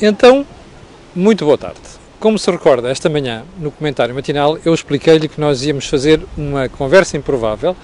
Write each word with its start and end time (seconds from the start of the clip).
Então, 0.00 0.46
muito 1.12 1.44
boa 1.44 1.58
tarde. 1.58 1.80
Como 2.20 2.38
se 2.38 2.48
recorda, 2.48 2.88
esta 2.88 3.08
manhã, 3.08 3.42
no 3.58 3.72
comentário 3.72 4.14
matinal, 4.14 4.56
eu 4.64 4.72
expliquei-lhe 4.72 5.26
que 5.26 5.40
nós 5.40 5.64
íamos 5.64 5.88
fazer 5.88 6.20
uma 6.36 6.68
conversa 6.68 7.16
improvável 7.16 7.76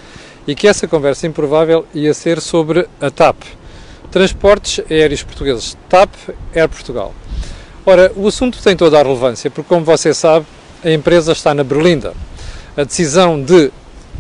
e 0.47 0.55
que 0.55 0.69
essa 0.69 0.87
conversa 0.87 1.27
improvável 1.27 1.85
ia 1.93 2.15
ser 2.15 2.41
sobre 2.41 2.89
a 3.01 3.11
TAP, 3.11 3.43
Transportes 4.13 4.85
Aéreos 4.89 5.25
Portugueses, 5.25 5.77
TAP 5.89 6.09
Air 6.55 6.69
Portugal. 6.69 7.13
Ora, 7.85 8.13
o 8.15 8.29
assunto 8.29 8.63
tem 8.63 8.77
toda 8.77 8.97
a 8.97 9.03
relevância, 9.03 9.51
porque, 9.51 9.69
como 9.69 9.85
você 9.85 10.15
sabe, 10.15 10.47
a 10.85 10.93
empresa 10.93 11.33
está 11.33 11.53
na 11.53 11.65
Berlinda. 11.65 12.15
A 12.77 12.85
decisão 12.85 13.43
de 13.43 13.73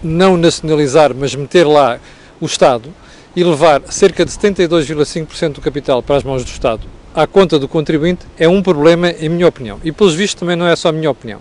não 0.02 0.36
nacionalizar, 0.36 1.14
mas 1.14 1.32
meter 1.32 1.64
lá 1.64 2.00
o 2.40 2.46
Estado 2.46 2.92
e 3.36 3.44
levar 3.44 3.82
cerca 3.88 4.24
de 4.24 4.32
72,5% 4.32 5.52
do 5.52 5.60
capital 5.60 6.02
para 6.02 6.16
as 6.16 6.24
mãos 6.24 6.42
do 6.42 6.50
Estado 6.50 6.93
à 7.14 7.26
conta 7.26 7.58
do 7.58 7.68
contribuinte 7.68 8.26
é 8.36 8.48
um 8.48 8.60
problema, 8.60 9.10
em 9.10 9.28
minha 9.28 9.46
opinião. 9.46 9.80
E, 9.84 9.92
pelos 9.92 10.14
vistos, 10.14 10.40
também 10.40 10.56
não 10.56 10.66
é 10.66 10.74
só 10.74 10.88
a 10.88 10.92
minha 10.92 11.10
opinião. 11.10 11.40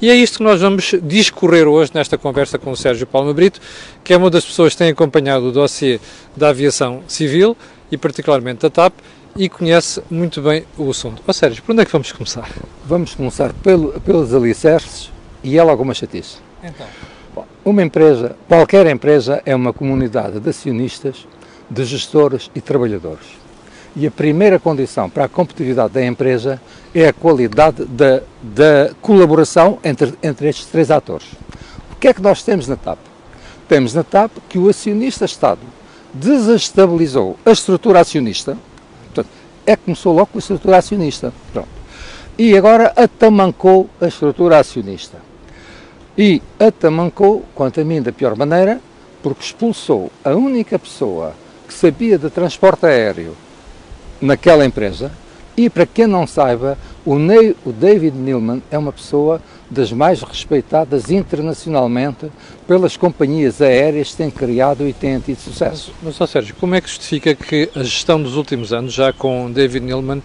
E 0.00 0.10
é 0.10 0.16
isto 0.16 0.38
que 0.38 0.44
nós 0.44 0.60
vamos 0.60 0.94
discorrer 1.02 1.68
hoje 1.68 1.92
nesta 1.94 2.18
conversa 2.18 2.58
com 2.58 2.72
o 2.72 2.76
Sérgio 2.76 3.06
Palma 3.06 3.32
Brito, 3.32 3.60
que 4.02 4.12
é 4.12 4.16
uma 4.16 4.30
das 4.30 4.44
pessoas 4.44 4.72
que 4.72 4.78
tem 4.78 4.90
acompanhado 4.90 5.46
o 5.46 5.52
dossiê 5.52 6.00
da 6.36 6.48
aviação 6.48 7.02
civil 7.06 7.56
e 7.90 7.96
particularmente 7.96 8.62
da 8.62 8.70
TAP 8.70 8.94
e 9.36 9.48
conhece 9.48 10.02
muito 10.10 10.42
bem 10.42 10.64
o 10.76 10.90
assunto. 10.90 11.20
Ó 11.20 11.30
oh, 11.30 11.32
Sérgio, 11.32 11.62
por 11.62 11.72
onde 11.72 11.82
é 11.82 11.84
que 11.84 11.92
vamos 11.92 12.10
começar? 12.10 12.50
Vamos 12.84 13.14
começar 13.14 13.52
pelo, 13.52 14.00
pelos 14.00 14.34
alicerces 14.34 15.10
e 15.44 15.56
é 15.56 15.62
logo 15.62 15.84
uma 15.84 15.94
chatice. 15.94 16.38
Então. 16.64 16.86
Bom, 17.32 17.46
uma 17.64 17.82
empresa, 17.82 18.34
qualquer 18.48 18.86
empresa, 18.88 19.40
é 19.46 19.54
uma 19.54 19.72
comunidade 19.72 20.40
de 20.40 20.50
acionistas, 20.50 21.28
de 21.70 21.84
gestores 21.84 22.50
e 22.56 22.60
trabalhadores 22.60 23.41
e 23.94 24.06
a 24.06 24.10
primeira 24.10 24.58
condição 24.58 25.08
para 25.08 25.24
a 25.24 25.28
competitividade 25.28 25.92
da 25.92 26.04
empresa 26.04 26.60
é 26.94 27.08
a 27.08 27.12
qualidade 27.12 27.84
da, 27.84 28.22
da 28.42 28.90
colaboração 29.00 29.78
entre, 29.84 30.14
entre 30.22 30.48
estes 30.48 30.66
três 30.66 30.90
atores. 30.90 31.26
O 31.92 31.96
que 31.96 32.08
é 32.08 32.14
que 32.14 32.22
nós 32.22 32.42
temos 32.42 32.66
na 32.66 32.76
TAP? 32.76 32.98
Temos 33.68 33.94
na 33.94 34.02
TAP 34.02 34.30
que 34.48 34.58
o 34.58 34.68
acionista 34.68 35.24
Estado 35.24 35.60
desestabilizou 36.12 37.38
a 37.44 37.50
estrutura 37.50 38.00
acionista, 38.00 38.56
portanto, 39.04 39.28
é 39.66 39.76
que 39.76 39.84
começou 39.84 40.14
logo 40.14 40.26
com 40.26 40.38
a 40.38 40.40
estrutura 40.40 40.78
acionista, 40.78 41.32
pronto. 41.52 41.68
E 42.38 42.56
agora 42.56 42.92
atamancou 42.96 43.88
a 44.00 44.06
estrutura 44.06 44.58
acionista. 44.58 45.18
E 46.16 46.42
atamancou, 46.58 47.44
quanto 47.54 47.80
a 47.80 47.84
mim, 47.84 48.02
da 48.02 48.12
pior 48.12 48.36
maneira, 48.36 48.80
porque 49.22 49.42
expulsou 49.42 50.10
a 50.24 50.30
única 50.30 50.78
pessoa 50.78 51.34
que 51.66 51.72
sabia 51.72 52.18
de 52.18 52.28
transporte 52.28 52.84
aéreo 52.84 53.36
naquela 54.22 54.64
empresa. 54.64 55.10
E 55.54 55.68
para 55.68 55.84
quem 55.84 56.06
não 56.06 56.26
saiba, 56.26 56.78
o, 57.04 57.18
Ney, 57.18 57.54
o 57.64 57.72
David 57.72 58.16
Neilman 58.16 58.62
é 58.70 58.78
uma 58.78 58.92
pessoa 58.92 59.42
das 59.68 59.92
mais 59.92 60.22
respeitadas 60.22 61.10
internacionalmente 61.10 62.30
pelas 62.66 62.96
companhias 62.96 63.60
aéreas 63.60 64.12
que 64.12 64.16
têm 64.16 64.30
criado 64.30 64.88
e 64.88 64.94
têm 64.94 65.20
tido 65.20 65.38
sucesso. 65.38 65.92
Mas, 66.02 66.16
mas 66.18 66.30
Sérgio, 66.30 66.54
como 66.58 66.74
é 66.74 66.80
que 66.80 66.88
justifica 66.88 67.34
que 67.34 67.68
a 67.74 67.82
gestão 67.82 68.22
dos 68.22 68.36
últimos 68.36 68.72
anos, 68.72 68.94
já 68.94 69.12
com 69.12 69.50
David 69.50 69.84
Neilman, 69.84 70.22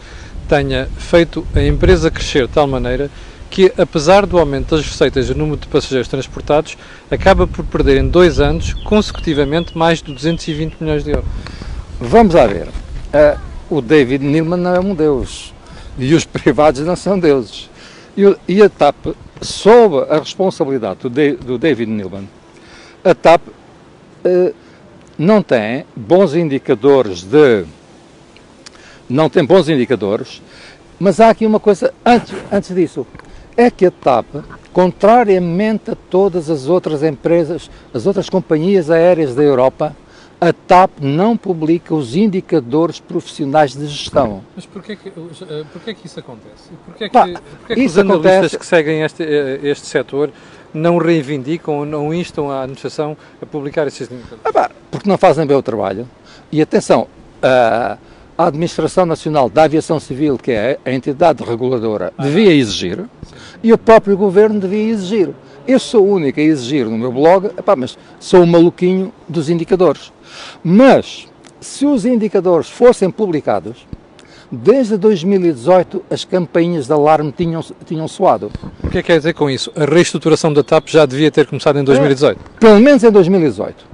tenha 0.48 0.88
feito 0.98 1.46
a 1.54 1.62
empresa 1.62 2.10
crescer 2.10 2.48
de 2.48 2.54
tal 2.54 2.68
maneira 2.68 3.12
que, 3.50 3.72
apesar 3.78 4.26
do 4.26 4.38
aumento 4.38 4.76
das 4.76 4.86
receitas 4.86 5.30
e 5.30 5.34
do 5.34 5.40
número 5.40 5.60
de 5.60 5.68
passageiros 5.68 6.08
transportados, 6.08 6.78
acaba 7.10 7.48
por 7.48 7.66
perder 7.66 7.98
em 7.98 8.08
dois 8.08 8.40
anos, 8.40 8.74
consecutivamente, 8.86 9.78
mais 9.78 10.02
de 10.02 10.14
220 10.14 10.76
milhões 10.80 11.04
de 11.04 11.12
euros? 11.12 11.30
Vamos 12.00 12.36
lá 12.36 12.46
ver. 12.46 12.68
Uh, 12.68 13.47
o 13.70 13.82
David 13.82 14.24
Neilman 14.24 14.60
não 14.60 14.76
é 14.76 14.80
um 14.80 14.96
deus 14.96 15.54
e 15.98 16.14
os 16.14 16.26
privados 16.26 16.82
não 16.82 16.96
são 16.96 17.20
deuses. 17.20 17.70
E, 18.48 18.62
a 18.62 18.70
TAP, 18.70 19.16
sob 19.42 20.06
a 20.10 20.18
responsabilidade 20.18 21.02
do, 21.02 21.58
David 21.58 21.92
Neilman, 21.92 22.28
a 23.04 23.14
TAP 23.14 23.42
eh, 24.24 24.54
não 25.18 25.42
tem 25.42 25.86
bons 25.96 26.36
indicadores 26.36 27.24
de. 27.24 27.66
Não 29.10 29.30
tem 29.30 29.46
bons 29.46 29.70
indicadores, 29.70 30.42
mas 31.00 31.20
há 31.20 31.30
aqui 31.30 31.46
uma 31.46 31.60
coisa 31.60 31.94
antes, 32.06 32.34
antes 32.52 32.76
disso. 32.76 33.06
É 33.56 33.72
que 33.72 33.86
a 33.86 33.92
TAP, 33.92 34.26
contrariamente 34.74 35.92
a 35.92 35.96
todas 35.96 36.50
as 36.50 36.68
outras 36.68 37.04
empresas, 37.04 37.70
as 37.94 38.06
outras 38.06 38.30
companhias 38.30 38.92
aéreas 38.92 39.34
da 39.34 39.44
Europa, 39.44 39.96
a 40.40 40.54
TAP 40.54 41.00
não 41.02 41.36
publica 41.36 41.96
os 41.96 42.16
indicadores 42.16 43.00
profissionais 43.00 43.76
de 43.76 43.88
gestão. 43.88 44.44
Mas 44.56 44.66
porquê 44.66 44.96
que, 44.96 45.10
eh, 45.10 45.64
porquê 45.74 45.94
que 45.96 46.06
isso 46.06 46.20
acontece? 46.20 46.70
Porquê 46.86 47.10
que, 47.10 47.40
porquê 47.60 47.76
que 47.76 47.86
os 47.86 47.98
analistas 47.98 48.34
acontece... 48.34 48.60
que 48.60 48.66
seguem 48.66 49.02
este, 49.02 49.24
eh, 49.24 49.60
este 49.64 49.88
setor 49.88 50.30
não 50.74 50.98
reivindicam, 50.98 51.86
não 51.86 52.14
instam 52.14 52.52
a 52.52 52.62
administração 52.62 53.18
a 53.42 53.46
publicar 53.46 53.88
esses 53.88 54.10
indicadores? 54.12 54.42
Ah, 54.56 54.70
porque 54.92 55.10
não 55.10 55.18
fazem 55.18 55.46
bem 55.46 55.58
o 55.58 55.64
trabalho. 55.64 56.08
E 56.52 56.62
atenção, 56.62 57.08
a, 57.42 57.98
a 58.38 58.48
Administração 58.48 59.08
Nacional 59.08 59.50
da 59.50 59.64
Aviação 59.64 60.00
Civil, 60.00 60.38
que 60.38 60.52
é 60.52 60.78
a 60.86 60.92
entidade 60.92 61.44
reguladora, 61.44 62.14
ah, 62.16 62.24
devia 62.24 62.54
exigir 62.54 62.98
sim. 62.98 63.36
e 63.64 63.74
o 63.74 63.78
próprio 63.78 64.16
Governo 64.16 64.60
devia 64.60 64.92
exigir. 64.92 65.32
Eu 65.68 65.80
sou 65.80 66.06
o 66.06 66.14
único 66.14 66.40
a 66.40 66.44
exigir 66.44 66.86
no 66.86 66.98
meu 66.98 67.12
blog, 67.12 67.48
epá, 67.48 67.76
mas 67.76 67.98
sou 68.20 68.44
o 68.44 68.48
maluquinho 68.48 69.12
dos 69.28 69.50
indicadores. 69.50 70.14
Mas, 70.64 71.28
se 71.60 71.86
os 71.86 72.06
indicadores 72.06 72.70
fossem 72.70 73.10
publicados, 73.10 73.86
desde 74.52 74.98
2018 74.98 76.04
as 76.10 76.24
campainhas 76.24 76.88
de 76.88 76.94
alarme 76.94 77.32
tinham, 77.32 77.64
tinham 77.86 78.08
soado. 78.08 78.52
O 78.84 78.90
que 78.90 79.00
é 79.00 79.02
que 79.02 79.08
quer 79.08 79.18
dizer 79.18 79.34
com 79.34 79.50
isso? 79.50 79.72
A 79.76 79.86
reestruturação 79.86 80.54
da 80.54 80.64
TAP 80.64 80.88
já 80.88 81.06
devia 81.06 81.32
ter 81.32 81.48
começado 81.48 81.80
em 81.80 81.84
2018? 81.84 82.40
É, 82.40 82.60
pelo 82.60 82.80
menos 82.80 83.04
em 83.04 83.12
2018. 83.12 83.86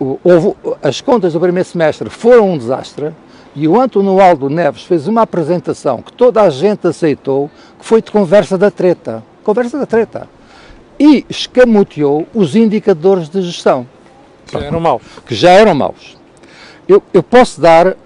O, 0.00 0.18
houve, 0.24 0.54
as 0.82 1.00
contas 1.00 1.32
do 1.32 1.40
primeiro 1.40 1.68
semestre 1.68 2.10
foram 2.10 2.52
um 2.52 2.58
desastre 2.58 3.12
e 3.54 3.68
o 3.68 3.80
António 3.80 4.20
Aldo 4.20 4.50
Neves 4.50 4.82
fez 4.82 5.06
uma 5.06 5.22
apresentação 5.22 6.02
que 6.02 6.12
toda 6.12 6.42
a 6.42 6.50
gente 6.50 6.86
aceitou, 6.86 7.48
que 7.78 7.84
foi 7.86 8.02
de 8.02 8.10
conversa 8.10 8.58
da 8.58 8.70
treta. 8.70 9.22
Conversa 9.44 9.78
da 9.78 9.86
treta 9.86 10.28
e 10.98 11.24
escamoteou 11.28 12.26
os 12.34 12.54
indicadores 12.54 13.28
de 13.28 13.42
gestão. 13.42 13.86
Que 14.46 14.58
já 14.58 14.66
eram 14.66 14.80
maus. 14.80 15.02
Que 15.26 15.34
já 15.34 15.50
eram 15.50 15.74
maus. 15.74 16.16
Eu, 16.88 17.02
eu 17.12 17.22
posso 17.22 17.60
dar 17.60 17.96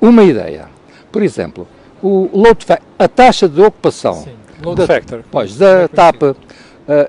uma 0.00 0.22
ideia. 0.22 0.68
Por 1.10 1.22
exemplo, 1.22 1.66
o 2.02 2.28
load 2.32 2.66
a 2.98 3.08
taxa 3.08 3.48
de 3.48 3.60
ocupação 3.60 4.14
Sim, 4.14 4.34
load 4.62 4.80
da, 4.80 4.86
factor. 4.86 5.24
Pois, 5.30 5.56
da 5.56 5.88
TAP 5.88 6.22
uh, 6.22 6.36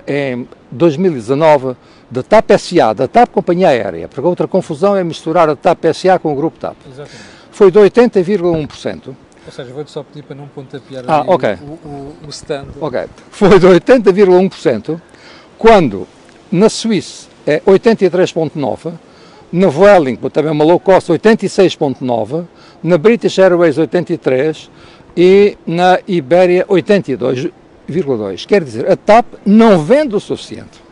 em 0.06 0.48
2019, 0.70 1.76
da 2.10 2.22
TAP 2.22 2.50
SA, 2.58 2.92
da 2.92 3.08
TAP 3.08 3.30
Companhia 3.30 3.68
Aérea, 3.68 4.08
porque 4.08 4.26
outra 4.26 4.46
confusão 4.46 4.94
é 4.96 5.02
misturar 5.02 5.48
a 5.48 5.56
TAP 5.56 5.84
SA 5.94 6.18
com 6.18 6.32
o 6.32 6.36
grupo 6.36 6.58
TAP. 6.58 6.76
Exatamente. 6.86 7.34
Foi 7.50 7.70
de 7.70 7.78
80,1%. 7.78 9.14
Ou 9.46 9.52
seja, 9.52 9.72
vou-te 9.72 9.90
só 9.90 10.02
pedir 10.02 10.22
para 10.22 10.34
não 10.34 10.48
pontapear 10.48 11.04
ah, 11.06 11.22
okay. 11.26 11.54
o, 11.54 11.86
o, 11.86 12.16
o 12.26 12.30
stand. 12.30 12.66
Ok. 12.80 13.04
Foi 13.30 13.58
de 13.58 13.66
80,1%, 13.66 15.00
quando 15.58 16.08
na 16.50 16.68
Suíça 16.68 17.33
é 17.46 17.60
83,9%, 17.60 18.92
na 19.52 19.68
Vueling, 19.68 20.16
também 20.32 20.50
uma 20.50 20.64
low 20.64 20.80
cost, 20.80 21.10
86,9%, 21.10 22.44
na 22.82 22.98
British 22.98 23.38
Airways 23.38 23.76
83% 23.76 24.68
e 25.16 25.56
na 25.66 26.00
Ibéria 26.08 26.66
82,2%. 26.66 28.46
Quer 28.46 28.64
dizer, 28.64 28.90
a 28.90 28.96
TAP 28.96 29.26
não 29.46 29.78
vende 29.84 30.16
o 30.16 30.20
suficiente. 30.20 30.82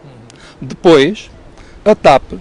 Depois, 0.60 1.30
a 1.84 1.94
TAP 1.94 2.34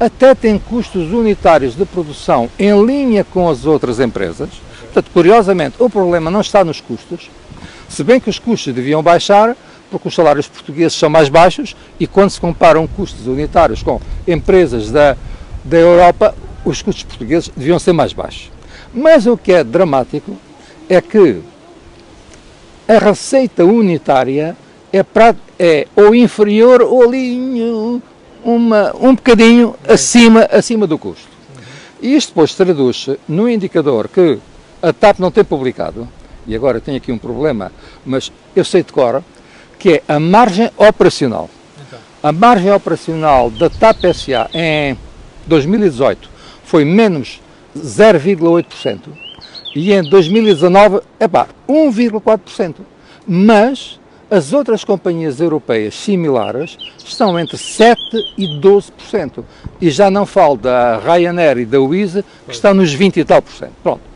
até 0.00 0.34
tem 0.34 0.58
custos 0.58 1.12
unitários 1.12 1.76
de 1.76 1.84
produção 1.84 2.48
em 2.58 2.84
linha 2.84 3.22
com 3.22 3.48
as 3.48 3.66
outras 3.66 4.00
empresas, 4.00 4.48
Portanto, 4.92 5.10
curiosamente, 5.10 5.76
o 5.78 5.88
problema 5.88 6.30
não 6.30 6.42
está 6.42 6.62
nos 6.62 6.78
custos, 6.78 7.30
se 7.88 8.04
bem 8.04 8.20
que 8.20 8.28
os 8.28 8.38
custos 8.38 8.74
deviam 8.74 9.02
baixar, 9.02 9.56
porque 9.92 10.08
os 10.08 10.14
salários 10.14 10.48
portugueses 10.48 10.98
são 10.98 11.10
mais 11.10 11.28
baixos 11.28 11.76
e 12.00 12.06
quando 12.06 12.30
se 12.30 12.40
comparam 12.40 12.86
custos 12.86 13.26
unitários 13.26 13.82
com 13.82 14.00
empresas 14.26 14.90
da, 14.90 15.16
da 15.62 15.76
Europa, 15.76 16.34
os 16.64 16.80
custos 16.80 17.04
portugueses 17.04 17.52
deviam 17.54 17.78
ser 17.78 17.92
mais 17.92 18.14
baixos. 18.14 18.50
Mas 18.94 19.26
o 19.26 19.36
que 19.36 19.52
é 19.52 19.62
dramático 19.62 20.34
é 20.88 21.00
que 21.00 21.40
a 22.88 22.98
receita 22.98 23.64
unitária 23.64 24.56
é, 24.90 25.02
pra, 25.02 25.36
é 25.58 25.86
ou 25.94 26.14
inferior 26.14 26.80
ou 26.80 27.02
ali 27.02 28.02
uma, 28.42 28.96
um 28.96 29.14
bocadinho 29.14 29.74
acima, 29.86 30.48
acima 30.50 30.86
do 30.86 30.98
custo. 30.98 31.28
E 32.00 32.16
isto 32.16 32.28
depois 32.28 32.54
traduz-se 32.54 33.18
no 33.28 33.48
indicador 33.48 34.08
que 34.08 34.38
a 34.82 34.92
TAP 34.92 35.20
não 35.20 35.30
tem 35.30 35.44
publicado, 35.44 36.08
e 36.46 36.56
agora 36.56 36.80
tenho 36.80 36.96
aqui 36.96 37.12
um 37.12 37.18
problema, 37.18 37.70
mas 38.04 38.32
eu 38.56 38.64
sei 38.64 38.82
de 38.82 38.92
cor, 38.92 39.22
que 39.82 39.94
é 39.94 40.02
a 40.06 40.20
margem 40.20 40.70
operacional. 40.76 41.50
Então. 41.88 41.98
A 42.22 42.30
margem 42.30 42.70
operacional 42.70 43.50
da 43.50 43.68
TAP 43.68 44.04
SA 44.14 44.48
em 44.54 44.96
2018 45.44 46.30
foi 46.62 46.84
menos 46.84 47.40
0,8% 47.76 49.00
E 49.74 49.92
em 49.92 50.08
2019, 50.08 51.00
epá, 51.18 51.48
1,4%. 51.68 52.76
Mas 53.26 53.98
as 54.30 54.52
outras 54.52 54.84
companhias 54.84 55.40
europeias 55.40 55.96
similares 55.96 56.78
estão 57.04 57.36
entre 57.36 57.56
7% 57.56 57.96
e 58.38 58.60
12%. 58.60 59.42
E 59.80 59.90
já 59.90 60.12
não 60.12 60.24
falo 60.24 60.56
da 60.56 60.98
Ryanair 60.98 61.58
e 61.58 61.64
da 61.64 61.80
Wizz, 61.80 62.22
que 62.46 62.54
estão 62.54 62.72
nos 62.72 62.92
20 62.92 63.18
e 63.18 63.24
tal 63.24 63.42
por 63.42 63.52
cento. 63.52 63.72
Pronto. 63.82 64.11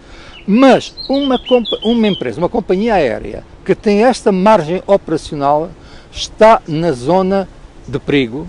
Mas 0.46 0.94
uma, 1.08 1.40
uma 1.82 2.08
empresa, 2.08 2.38
uma 2.38 2.48
companhia 2.48 2.94
aérea, 2.94 3.44
que 3.64 3.74
tem 3.74 4.04
esta 4.04 4.30
margem 4.30 4.82
operacional, 4.86 5.70
está 6.12 6.62
na 6.68 6.92
zona 6.92 7.48
de 7.86 7.98
perigo, 7.98 8.48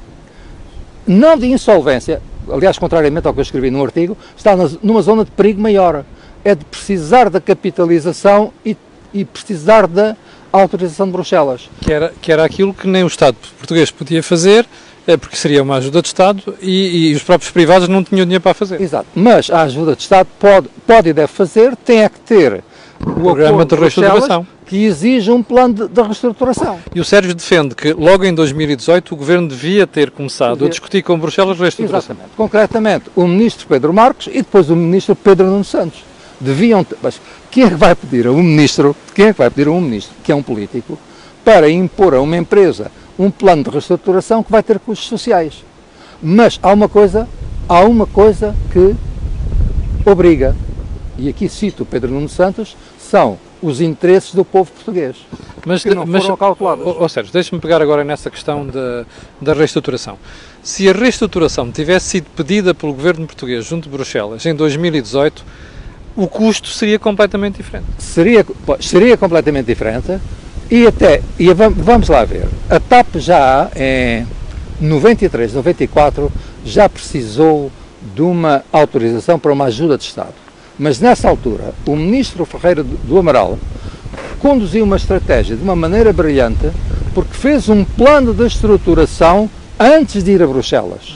não 1.08 1.38
de 1.38 1.48
insolvência, 1.48 2.22
aliás, 2.52 2.78
contrariamente 2.78 3.28
ao 3.28 3.34
que 3.34 3.40
eu 3.40 3.44
escrevi 3.44 3.72
no 3.72 3.84
artigo, 3.84 4.18
está 4.36 4.56
numa 4.84 5.02
zona 5.02 5.26
de 5.26 5.32
perigo 5.32 5.62
maior. 5.62 6.04
É 6.44 6.54
de 6.54 6.64
precisar 6.64 7.30
da 7.30 7.42
capitalização 7.42 8.54
e, 8.66 8.78
e 9.14 9.26
precisar 9.26 9.88
da 9.88 10.16
autorização 10.52 11.08
de 11.08 11.12
Bruxelas. 11.12 11.70
Que 11.82 11.92
era, 11.92 12.14
que 12.22 12.32
era 12.32 12.46
aquilo 12.46 12.74
que 12.74 12.88
nem 12.88 13.04
o 13.04 13.08
Estado 13.08 13.36
português 13.58 13.92
podia 13.92 14.24
fazer, 14.24 14.66
é 15.08 15.16
porque 15.16 15.38
seria 15.38 15.64
uma 15.64 15.78
ajuda 15.78 16.02
de 16.02 16.10
Estado 16.10 16.56
e, 16.62 17.12
e, 17.12 17.16
os 17.16 17.24
próprios 17.24 17.50
privados 17.50 17.88
não 17.88 18.04
tinham 18.04 18.26
dinheiro 18.26 18.44
para 18.44 18.54
fazer. 18.54 18.80
Exato. 18.82 19.08
Mas 19.16 19.50
a 19.50 19.62
ajuda 19.62 19.96
de 19.96 20.02
Estado 20.02 20.28
pode, 20.38 20.68
pode 20.86 21.10
e 21.10 21.14
deve 21.14 21.30
fazer, 21.30 21.76
tem 21.78 22.04
é 22.04 22.10
que 22.10 22.20
ter 22.20 22.62
o 23.00 23.14
programa 23.14 23.66
de, 23.66 23.76
reestruturação 23.76 24.46
que 24.66 24.84
exige 24.84 25.32
um 25.32 25.42
plano 25.42 25.74
de, 25.74 25.88
de, 25.88 26.02
reestruturação. 26.02 26.78
E 26.94 27.00
o 27.00 27.06
Sérgio 27.06 27.34
defende 27.34 27.74
que 27.74 27.94
logo 27.94 28.26
em 28.26 28.34
2018 28.34 29.14
o 29.14 29.18
Governo 29.18 29.48
devia 29.48 29.88
ter 29.88 30.12
começado 30.12 30.54
devia. 30.54 30.68
a 30.68 30.70
discutir 30.70 31.02
com 31.04 31.18
Bruxelas 31.18 31.58
a 31.58 31.64
reestruturação. 31.64 32.16
Exatamente. 32.16 32.36
Concretamente, 32.36 33.06
o 33.16 33.26
Ministro 33.26 33.66
Pedro 33.68 33.94
Marcos 33.94 34.28
e 34.28 34.42
depois 34.42 34.70
o 34.70 34.76
Ministro 34.76 35.16
Pedro 35.16 35.48
Nuno 35.48 35.64
Santos. 35.64 36.04
Deviam 36.40 36.84
ter, 36.84 36.98
mas 37.02 37.20
quem 37.50 37.64
é 37.64 37.70
que 37.70 37.76
vai 37.76 37.96
pedir 37.96 38.28
a 38.28 38.32
um 38.32 38.44
Ministro, 38.44 38.96
quem 39.16 39.28
é 39.28 39.34
que 39.34 39.40
vai 39.40 39.50
pedir 39.50 39.70
a 39.70 39.72
um 39.72 39.82
Ministro, 39.82 40.14
que 40.24 40.32
é 40.32 40.36
um 40.36 40.44
político, 40.44 41.00
para 41.46 41.70
impor 41.70 42.14
a 42.14 42.22
uma 42.22 42.36
empresa 42.36 42.92
um 43.18 43.32
plano 43.32 43.64
de 43.64 43.70
reestruturação 43.70 44.44
que 44.44 44.52
vai 44.52 44.64
ter 44.64 44.80
custos 44.80 45.08
sociais? 45.08 45.64
Mas 46.22 46.60
há 46.62 46.72
uma 46.72 46.90
coisa, 46.90 47.28
há 47.68 47.82
uma 47.82 48.06
coisa 48.06 48.56
que 48.72 48.96
obriga, 50.10 50.56
e 51.18 51.30
aqui 51.30 51.50
cito 51.50 51.84
o 51.84 51.86
Pedro 51.86 52.12
Nuno 52.12 52.30
Santos, 52.30 52.76
são 53.00 53.38
os 53.62 53.82
interesses 53.82 54.34
do 54.34 54.46
povo 54.46 54.72
português. 54.72 55.16
Mas, 55.66 55.84
que 55.84 55.94
não 55.94 56.06
mas, 56.06 56.24
foram 56.24 56.38
calculados. 56.38 56.86
Ou, 56.86 57.02
ou 57.02 57.10
seja, 57.10 57.30
deixe-me 57.32 57.60
pegar 57.60 57.82
agora 57.82 58.04
nessa 58.04 58.30
questão 58.30 58.66
da, 58.66 59.06
da 59.42 59.54
reestruturação. 59.54 60.18
Se 60.64 60.90
a 60.90 60.94
reestruturação 60.94 61.72
tivesse 61.72 62.08
sido 62.08 62.28
pedida 62.36 62.74
pelo 62.74 62.94
governo 62.94 63.26
português 63.26 63.66
junto 63.66 63.86
de 63.86 63.90
Bruxelas 63.90 64.46
em 64.46 64.56
2018, 64.56 65.44
o 66.16 66.28
custo 66.28 66.70
seria 66.70 66.98
completamente 66.98 67.58
diferente. 67.58 67.88
Seria, 68.00 68.46
seria 68.80 69.18
completamente 69.18 69.66
diferente 69.66 70.20
e 70.70 70.88
até, 70.88 71.22
e 71.40 71.52
vamos 71.54 72.10
lá 72.10 72.24
ver, 72.26 72.48
a 72.70 72.80
TAP 72.80 73.18
já 73.18 73.70
em 73.76 74.26
93, 74.80 75.54
94, 75.54 76.32
já 76.66 76.90
precisou 76.90 77.72
de 78.16 78.22
uma 78.22 78.64
autorização 78.72 79.40
para 79.40 79.54
uma 79.54 79.66
ajuda 79.66 79.98
de 79.98 80.04
Estado 80.04 80.48
mas 80.80 81.00
nessa 81.00 81.28
altura, 81.28 81.74
o 81.88 81.96
ministro 81.96 82.46
Ferreira 82.46 82.84
do 82.84 83.18
Amaral 83.18 83.58
conduziu 84.40 84.84
uma 84.84 84.96
estratégia 84.96 85.56
de 85.56 85.64
uma 85.64 85.76
maneira 85.76 86.14
brilhante, 86.14 86.70
porque 87.16 87.34
fez 87.34 87.68
um 87.68 87.84
plano 87.84 88.34
de 88.34 88.46
estruturação 88.46 89.50
antes 89.80 90.24
de 90.24 90.32
ir 90.32 90.44
a 90.44 90.48
Bruxelas. 90.48 91.16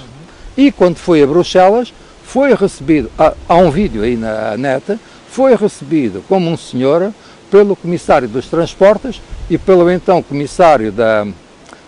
E 0.57 0.71
quando 0.71 0.97
foi 0.97 1.21
a 1.21 1.27
Bruxelas, 1.27 1.93
foi 2.23 2.55
recebido, 2.55 3.11
há, 3.17 3.55
um 3.55 3.69
vídeo 3.69 4.01
aí 4.01 4.17
na 4.17 4.57
net, 4.57 4.97
foi 5.29 5.55
recebido 5.55 6.23
como 6.27 6.49
um 6.49 6.57
senhor 6.57 7.13
pelo 7.51 7.75
comissário 7.75 8.29
dos 8.29 8.47
transportes 8.47 9.21
e 9.49 9.57
pelo 9.57 9.91
então 9.91 10.23
comissário 10.23 10.91
da 10.91 11.27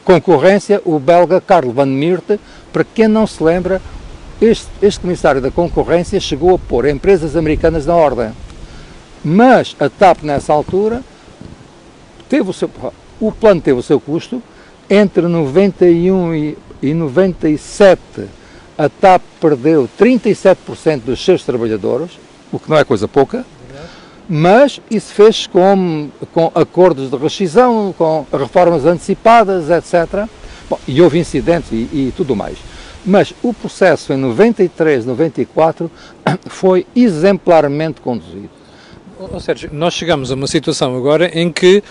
concorrência, 0.04 0.82
o 0.84 1.00
belga 1.00 1.40
Carlo 1.40 1.72
Van 1.72 1.86
Miert, 1.86 2.38
para 2.74 2.84
quem 2.84 3.08
não 3.08 3.26
se 3.26 3.42
lembra, 3.42 3.82
este, 4.42 4.68
este 4.82 5.00
comissário 5.00 5.42
da 5.42 5.50
concorrência 5.50 6.20
chegou 6.20 6.56
a 6.56 6.60
pôr 6.60 6.86
empresas 6.88 7.38
americanas 7.38 7.86
na 7.86 7.96
ordem. 7.96 8.32
Mas 9.24 9.74
a 9.80 9.90
TAP, 9.90 10.24
nessa 10.24 10.52
altura, 10.52 11.02
teve 12.28 12.50
o 12.50 12.54
seu, 12.54 12.70
o 13.22 13.32
plano 13.32 13.62
teve 13.62 13.80
o 13.80 13.84
seu 13.84 14.02
custo. 14.02 14.44
Entre 14.90 15.26
91 15.26 16.36
e, 16.36 16.58
e 16.82 16.94
97, 16.94 18.02
a 18.78 18.90
TAP 18.90 19.22
perdeu 19.40 19.90
37% 19.98 21.04
dos 21.06 21.24
seus 21.24 21.44
trabalhadores, 21.44 22.12
o 22.52 22.60
que 22.60 22.70
não 22.70 22.78
é 22.78 22.84
coisa 22.84 23.08
pouca, 23.08 23.46
mas 24.36 24.82
isso 24.90 25.14
fez 25.14 25.46
com, 25.46 26.10
com 26.34 26.52
acordos 26.56 27.12
de 27.12 27.16
rescisão, 27.16 27.94
com 27.96 28.26
reformas 28.34 28.84
antecipadas, 28.84 29.70
etc. 29.70 30.28
Bom, 30.68 30.80
e 30.88 31.00
houve 31.04 31.20
incidentes 31.20 31.72
e, 31.72 31.76
e 31.76 32.14
tudo 32.18 32.36
mais. 32.36 32.58
Mas 33.06 33.32
o 33.44 33.54
processo 33.54 34.12
em 34.12 34.18
93, 34.18 35.06
94 35.06 35.92
foi 36.50 36.88
exemplarmente 36.96 38.02
conduzido. 38.02 38.50
Ou 39.20 39.40
seja, 39.40 39.70
nós 39.72 39.94
chegamos 39.94 40.32
a 40.32 40.34
uma 40.34 40.48
situação 40.48 40.98
agora 40.98 41.28
em 41.28 41.52
que 41.52 41.84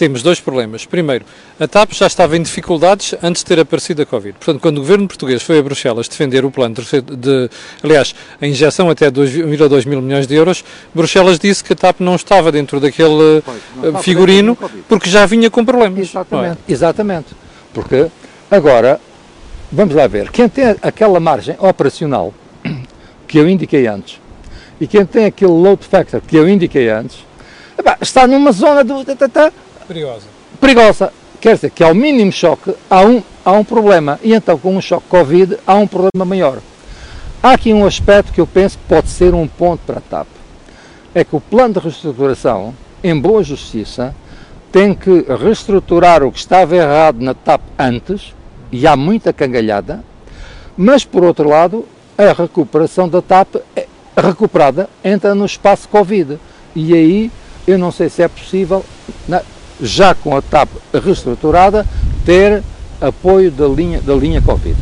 temos 0.00 0.22
dois 0.22 0.40
problemas. 0.40 0.86
Primeiro, 0.86 1.26
a 1.58 1.68
TAP 1.68 1.92
já 1.92 2.06
estava 2.06 2.34
em 2.34 2.42
dificuldades 2.42 3.14
antes 3.22 3.42
de 3.42 3.46
ter 3.46 3.60
aparecido 3.60 4.00
a 4.00 4.06
Covid. 4.06 4.34
Portanto, 4.38 4.58
quando 4.62 4.78
o 4.78 4.80
governo 4.80 5.06
português 5.06 5.42
foi 5.42 5.58
a 5.58 5.62
Bruxelas 5.62 6.08
defender 6.08 6.42
o 6.42 6.50
plano 6.50 6.74
de, 6.74 7.02
de 7.02 7.50
aliás, 7.84 8.14
a 8.40 8.46
injeção 8.46 8.88
até 8.88 9.10
2,2 9.10 9.86
mil 9.86 10.00
milhões 10.00 10.26
de 10.26 10.34
euros, 10.34 10.64
Bruxelas 10.94 11.38
disse 11.38 11.62
que 11.62 11.74
a 11.74 11.76
TAP 11.76 12.00
não 12.00 12.16
estava 12.16 12.50
dentro 12.50 12.80
daquele 12.80 13.42
pois, 13.44 13.58
eh, 13.82 14.02
figurino 14.02 14.56
porque 14.88 15.10
já 15.10 15.26
vinha 15.26 15.50
com 15.50 15.62
problemas. 15.66 15.98
Exatamente, 15.98 16.58
é? 16.66 16.72
exatamente. 16.72 17.28
Porque 17.74 18.06
agora 18.50 18.98
Vamos 19.72 19.94
lá 19.94 20.08
ver. 20.08 20.32
Quem 20.32 20.48
tem 20.48 20.64
aquela 20.82 21.20
margem 21.20 21.54
operacional 21.60 22.34
que 23.28 23.38
eu 23.38 23.48
indiquei 23.48 23.86
antes 23.86 24.20
e 24.80 24.86
quem 24.86 25.06
tem 25.06 25.26
aquele 25.26 25.52
load 25.52 25.84
factor 25.84 26.20
que 26.20 26.34
eu 26.34 26.48
indiquei 26.48 26.88
antes 26.88 27.24
está 28.00 28.26
numa 28.26 28.50
zona 28.50 28.82
de, 28.82 28.92
perigosa. 29.90 30.26
perigosa. 30.60 31.12
Quer 31.40 31.54
dizer 31.56 31.70
que 31.70 31.82
ao 31.82 31.94
mínimo 31.94 32.30
choque 32.30 32.72
há 32.88 33.00
um, 33.00 33.22
há 33.44 33.50
um 33.52 33.64
problema 33.64 34.20
e 34.22 34.32
então 34.32 34.56
com 34.56 34.76
um 34.76 34.80
choque 34.80 35.08
Covid 35.08 35.58
há 35.66 35.74
um 35.74 35.86
problema 35.86 36.24
maior. 36.24 36.58
Há 37.42 37.52
aqui 37.52 37.72
um 37.72 37.84
aspecto 37.84 38.32
que 38.32 38.40
eu 38.40 38.46
penso 38.46 38.78
que 38.78 38.84
pode 38.84 39.08
ser 39.08 39.34
um 39.34 39.48
ponto 39.48 39.80
para 39.84 39.98
a 39.98 40.02
TAP. 40.02 40.28
É 41.12 41.24
que 41.24 41.34
o 41.34 41.40
plano 41.40 41.74
de 41.74 41.80
reestruturação, 41.80 42.74
em 43.02 43.18
boa 43.18 43.42
justiça, 43.42 44.14
tem 44.70 44.94
que 44.94 45.24
reestruturar 45.28 46.22
o 46.22 46.30
que 46.30 46.38
estava 46.38 46.76
errado 46.76 47.20
na 47.20 47.34
TAP 47.34 47.62
antes 47.78 48.34
e 48.70 48.86
há 48.86 48.94
muita 48.94 49.32
cangalhada, 49.32 50.04
mas 50.76 51.04
por 51.04 51.24
outro 51.24 51.48
lado, 51.48 51.84
a 52.16 52.32
recuperação 52.32 53.08
da 53.08 53.20
TAP 53.20 53.56
é 53.74 53.86
recuperada 54.16 54.88
entra 55.02 55.34
no 55.34 55.46
espaço 55.46 55.88
Covid. 55.88 56.38
E 56.76 56.94
aí 56.94 57.30
eu 57.66 57.78
não 57.78 57.90
sei 57.90 58.08
se 58.08 58.22
é 58.22 58.28
possível, 58.28 58.84
já 59.82 60.14
com 60.14 60.36
a 60.36 60.42
TAP 60.42 60.68
reestruturada, 60.92 61.86
ter 62.24 62.62
apoio 63.00 63.50
da 63.50 63.66
linha, 63.66 64.00
da 64.00 64.14
linha 64.14 64.42
Covid. 64.42 64.76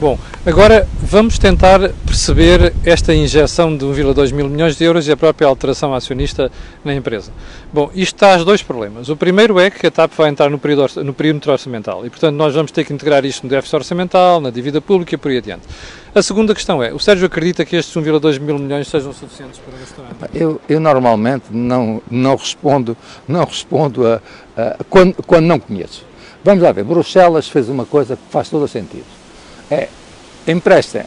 Bom, 0.00 0.18
agora 0.46 0.88
vamos 1.02 1.38
tentar 1.38 1.90
perceber 2.06 2.72
esta 2.86 3.14
injeção 3.14 3.76
de 3.76 3.84
1,2 3.84 4.32
mil 4.32 4.48
milhões 4.48 4.74
de 4.74 4.82
euros 4.82 5.06
e 5.06 5.12
a 5.12 5.16
própria 5.16 5.46
alteração 5.46 5.94
acionista 5.94 6.50
na 6.82 6.94
empresa. 6.94 7.30
Bom, 7.70 7.90
isto 7.94 8.16
traz 8.16 8.42
dois 8.42 8.62
problemas. 8.62 9.10
O 9.10 9.16
primeiro 9.16 9.60
é 9.60 9.68
que 9.68 9.86
a 9.86 9.90
TAP 9.90 10.12
vai 10.16 10.30
entrar 10.30 10.48
no, 10.48 10.58
período, 10.58 11.04
no 11.04 11.12
perímetro 11.12 11.52
orçamental 11.52 12.06
e, 12.06 12.08
portanto, 12.08 12.34
nós 12.34 12.54
vamos 12.54 12.72
ter 12.72 12.84
que 12.84 12.94
integrar 12.94 13.26
isto 13.26 13.42
no 13.42 13.50
déficit 13.50 13.76
orçamental, 13.76 14.40
na 14.40 14.48
dívida 14.48 14.80
pública 14.80 15.14
e 15.14 15.18
por 15.18 15.30
aí 15.30 15.36
adiante. 15.36 15.64
A 16.14 16.22
segunda 16.22 16.54
questão 16.54 16.82
é, 16.82 16.92
o 16.92 16.98
Sérgio 16.98 17.26
acredita 17.26 17.64
que 17.64 17.76
estes 17.76 17.94
1,2 17.94 18.40
mil 18.40 18.58
milhões 18.58 18.88
sejam 18.88 19.12
suficientes 19.12 19.60
para 19.60 19.74
o 19.74 19.78
restaurante? 19.78 20.16
Eu, 20.34 20.60
eu 20.68 20.80
normalmente 20.80 21.44
não, 21.50 22.02
não 22.10 22.34
respondo, 22.34 22.96
não 23.28 23.44
respondo 23.44 24.06
a, 24.06 24.20
a 24.56 24.84
quando, 24.88 25.14
quando 25.24 25.46
não 25.46 25.60
conheço. 25.60 26.04
Vamos 26.42 26.62
lá 26.62 26.72
ver, 26.72 26.84
Bruxelas 26.84 27.48
fez 27.48 27.68
uma 27.68 27.84
coisa 27.84 28.16
que 28.16 28.22
faz 28.30 28.48
todo 28.48 28.64
o 28.64 28.68
sentido 28.68 29.04
é, 29.70 29.88
empresta 30.46 31.06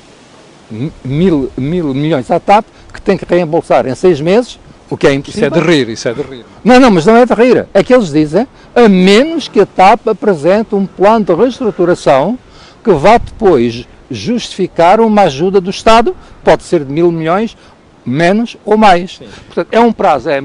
mil, 1.03 1.51
mil 1.57 1.93
milhões 1.93 2.31
à 2.31 2.39
TAP, 2.39 2.65
que 2.93 3.01
tem 3.01 3.17
que 3.17 3.25
reembolsar 3.25 3.85
em 3.85 3.93
seis 3.93 4.21
meses, 4.21 4.57
o 4.89 4.95
que 4.95 5.05
é 5.05 5.13
impossível. 5.13 5.49
Isso 5.49 5.57
é 5.57 5.61
de 5.61 5.67
rir, 5.67 5.89
isso 5.89 6.07
é 6.07 6.13
de 6.13 6.21
rir. 6.21 6.45
Não, 6.63 6.79
não, 6.79 6.89
mas 6.89 7.05
não 7.05 7.17
é 7.17 7.25
de 7.25 7.33
rir. 7.33 7.67
É 7.73 7.83
que 7.83 7.93
eles 7.93 8.11
dizem, 8.11 8.47
a 8.73 8.87
menos 8.87 9.47
que 9.47 9.59
a 9.59 9.65
TAP 9.65 10.07
apresente 10.07 10.73
um 10.73 10.85
plano 10.85 11.25
de 11.25 11.33
reestruturação 11.33 12.39
que 12.83 12.91
vá 12.91 13.17
depois 13.17 13.87
justificar 14.13 15.01
uma 15.01 15.23
ajuda 15.23 15.59
do 15.59 15.69
Estado, 15.69 16.15
pode 16.43 16.63
ser 16.63 16.85
de 16.85 16.91
mil 16.91 17.11
milhões, 17.11 17.57
menos 18.05 18.55
ou 18.63 18.77
mais. 18.77 19.17
Sim. 19.17 19.27
Portanto, 19.47 19.67
é 19.71 19.79
um 19.79 19.91
prazo, 19.91 20.29
é, 20.29 20.39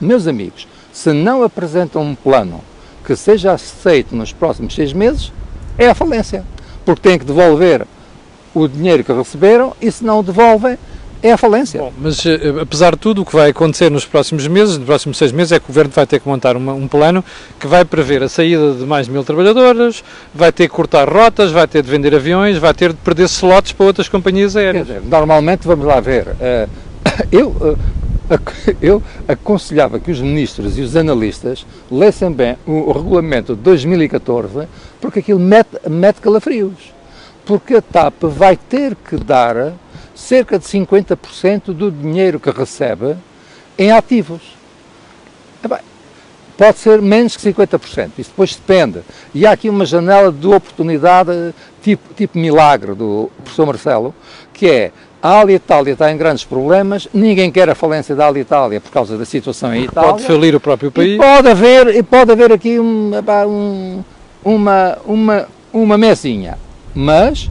meus 0.00 0.26
amigos, 0.26 0.68
se 0.92 1.12
não 1.12 1.42
apresentam 1.42 2.02
um 2.02 2.14
plano 2.14 2.62
que 3.04 3.16
seja 3.16 3.52
aceito 3.52 4.14
nos 4.14 4.32
próximos 4.32 4.74
seis 4.74 4.92
meses, 4.92 5.32
é 5.76 5.88
a 5.88 5.94
falência 5.94 6.44
porque 6.84 7.06
têm 7.06 7.18
que 7.18 7.24
devolver 7.26 7.86
o 8.54 8.66
dinheiro 8.66 9.04
que 9.04 9.12
receberam 9.12 9.74
e 9.78 9.92
se 9.92 10.02
não 10.02 10.24
devolvem, 10.24 10.78
é 11.22 11.32
a 11.32 11.36
falência. 11.36 11.80
Bom, 11.80 11.92
mas 12.00 12.24
uh, 12.24 12.60
apesar 12.62 12.92
de 12.92 12.98
tudo, 12.98 13.22
o 13.22 13.24
que 13.24 13.34
vai 13.34 13.50
acontecer 13.50 13.90
nos 13.90 14.04
próximos 14.04 14.46
meses, 14.46 14.78
nos 14.78 14.86
próximos 14.86 15.16
seis 15.16 15.32
meses, 15.32 15.52
é 15.52 15.58
que 15.58 15.64
o 15.64 15.68
Governo 15.68 15.90
vai 15.94 16.06
ter 16.06 16.20
que 16.20 16.28
montar 16.28 16.56
uma, 16.56 16.72
um 16.72 16.86
plano 16.86 17.24
que 17.58 17.66
vai 17.66 17.84
prever 17.84 18.22
a 18.22 18.28
saída 18.28 18.74
de 18.74 18.84
mais 18.84 19.08
mil 19.08 19.24
trabalhadores, 19.24 20.04
vai 20.34 20.52
ter 20.52 20.68
que 20.68 20.74
cortar 20.74 21.08
rotas, 21.08 21.50
vai 21.50 21.66
ter 21.66 21.82
de 21.82 21.90
vender 21.90 22.14
aviões, 22.14 22.58
vai 22.58 22.72
ter 22.72 22.90
de 22.90 22.98
perder 22.98 23.24
slots 23.24 23.72
para 23.72 23.86
outras 23.86 24.08
companhias 24.08 24.56
aéreas. 24.56 24.86
Dizer, 24.86 25.02
normalmente, 25.02 25.66
vamos 25.66 25.86
lá 25.86 26.00
ver, 26.00 26.28
uh, 26.28 26.68
eu, 27.32 27.76
eu 28.80 29.02
aconselhava 29.26 29.98
que 29.98 30.10
os 30.10 30.20
ministros 30.20 30.78
e 30.78 30.82
os 30.82 30.96
analistas 30.96 31.66
lessem 31.90 32.30
bem 32.30 32.56
o, 32.66 32.72
o 32.72 32.92
regulamento 32.92 33.56
de 33.56 33.62
2014, 33.62 34.68
porque 35.00 35.18
aquilo 35.18 35.40
mete, 35.40 35.70
mete 35.88 36.20
calafrios. 36.20 36.96
Porque 37.44 37.76
a 37.76 37.82
TAP 37.82 38.24
vai 38.24 38.58
ter 38.58 38.94
que 38.94 39.16
dar 39.16 39.72
cerca 40.18 40.58
de 40.58 40.64
50% 40.64 41.72
do 41.72 41.92
dinheiro 41.92 42.40
que 42.40 42.50
recebe 42.50 43.16
em 43.78 43.92
ativos. 43.92 44.42
Pode 46.56 46.78
ser 46.78 47.00
menos 47.00 47.36
que 47.36 47.52
50%, 47.52 48.10
isso 48.18 48.30
depois 48.30 48.56
depende. 48.56 49.00
E 49.32 49.46
há 49.46 49.52
aqui 49.52 49.68
uma 49.68 49.86
janela 49.86 50.32
de 50.32 50.48
oportunidade 50.48 51.54
tipo, 51.80 52.12
tipo 52.14 52.36
milagre 52.36 52.96
do 52.96 53.30
professor 53.44 53.64
Marcelo, 53.64 54.12
que 54.52 54.68
é 54.68 54.92
a 55.22 55.38
Alitalia 55.38 55.92
está 55.92 56.10
em 56.10 56.16
grandes 56.16 56.44
problemas, 56.44 57.06
ninguém 57.14 57.52
quer 57.52 57.70
a 57.70 57.76
falência 57.76 58.16
da 58.16 58.26
Alitalia 58.26 58.80
por 58.80 58.90
causa 58.90 59.16
da 59.16 59.24
situação 59.24 59.72
em 59.72 59.84
Itália. 59.84 60.10
Pode 60.10 60.24
falir 60.24 60.54
o 60.56 60.60
próprio 60.60 60.90
país. 60.90 61.14
E 61.14 61.16
pode 61.16 61.48
haver, 61.48 61.94
e 61.94 62.02
pode 62.02 62.32
haver 62.32 62.52
aqui 62.52 62.80
um, 62.80 63.12
um, 63.46 64.04
uma, 64.44 64.98
uma, 65.04 65.48
uma 65.72 65.96
mesinha. 65.96 66.58
Mas 66.92 67.48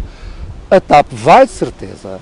a 0.69 0.81
TAP 0.81 1.07
vai 1.11 1.45
de 1.45 1.53
certeza 1.53 2.19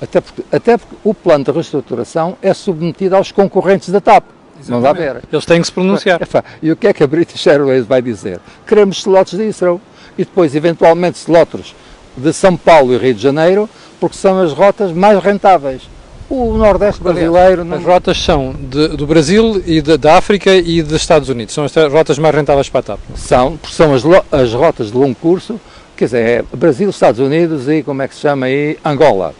até 0.00 0.20
porque, 0.20 0.42
até 0.52 0.76
porque 0.76 0.94
o 1.02 1.14
plano 1.14 1.44
de 1.44 1.50
reestruturação 1.50 2.36
é 2.42 2.52
submetido 2.52 3.16
aos 3.16 3.32
concorrentes 3.32 3.88
da 3.90 4.00
TAP. 4.00 4.24
Vamos 4.62 4.84
lá 4.84 4.92
ver. 4.92 5.22
Eles 5.30 5.44
têm 5.44 5.60
que 5.60 5.66
se 5.66 5.72
pronunciar. 5.72 6.20
E 6.62 6.70
o 6.70 6.76
que 6.76 6.86
é 6.86 6.92
que 6.92 7.02
a 7.02 7.06
British 7.06 7.46
Airways 7.46 7.86
vai 7.86 8.00
dizer? 8.00 8.40
Queremos 8.66 8.98
slots 8.98 9.36
de 9.36 9.44
Israel 9.44 9.80
e 10.16 10.24
depois, 10.24 10.54
eventualmente, 10.54 11.18
slots 11.18 11.74
de 12.16 12.32
São 12.32 12.56
Paulo 12.56 12.94
e 12.94 12.98
Rio 12.98 13.14
de 13.14 13.22
Janeiro, 13.22 13.68
porque 14.00 14.16
são 14.16 14.40
as 14.40 14.52
rotas 14.52 14.92
mais 14.92 15.22
rentáveis. 15.22 15.82
O 16.28 16.54
Nordeste 16.54 17.02
brasileiro. 17.02 17.64
Não... 17.64 17.76
As 17.76 17.84
rotas 17.84 18.18
são 18.18 18.54
de, 18.58 18.88
do 18.88 19.06
Brasil 19.06 19.62
e 19.64 19.80
de, 19.80 19.96
da 19.96 20.16
África 20.16 20.54
e 20.54 20.82
dos 20.82 21.00
Estados 21.00 21.28
Unidos. 21.28 21.54
São 21.54 21.64
as 21.64 21.92
rotas 21.92 22.18
mais 22.18 22.34
rentáveis 22.34 22.68
para 22.68 22.80
a 22.80 22.82
TAP. 22.82 23.00
São, 23.14 23.56
porque 23.56 23.74
são 23.74 23.94
as, 23.94 24.02
as 24.32 24.52
rotas 24.52 24.90
de 24.90 24.96
longo 24.96 25.14
curso, 25.14 25.60
quer 25.96 26.06
dizer, 26.06 26.18
é 26.18 26.56
Brasil, 26.56 26.90
Estados 26.90 27.20
Unidos 27.20 27.68
e 27.68 27.82
como 27.82 28.02
é 28.02 28.08
que 28.08 28.14
se 28.14 28.22
chama 28.22 28.46
aí? 28.46 28.78
Angola 28.84 29.34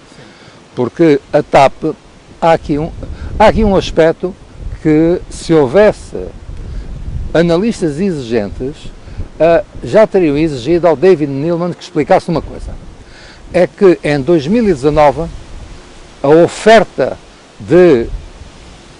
porque 0.77 1.19
a 1.33 1.43
TAP, 1.43 1.97
há 2.41 2.53
aqui 2.53 2.79
um, 2.79 2.93
há 3.39 3.47
aqui 3.47 3.65
um 3.65 3.75
aspecto 3.75 4.37
que 4.83 5.21
se 5.31 5.53
houvesse 5.53 6.27
analistas 7.33 7.99
exigentes, 7.99 8.85
uh, 9.41 9.65
já 9.83 10.07
teriam 10.07 10.37
exigido 10.37 10.87
ao 10.87 10.95
David 10.95 11.33
Neilman 11.33 11.73
que 11.73 11.83
explicasse 11.83 12.29
uma 12.29 12.43
coisa. 12.43 12.75
É 13.53 13.67
que 13.67 13.99
em 14.05 14.21
2019 14.21 15.29
a 16.23 16.29
oferta 16.29 17.17
de, 17.59 18.07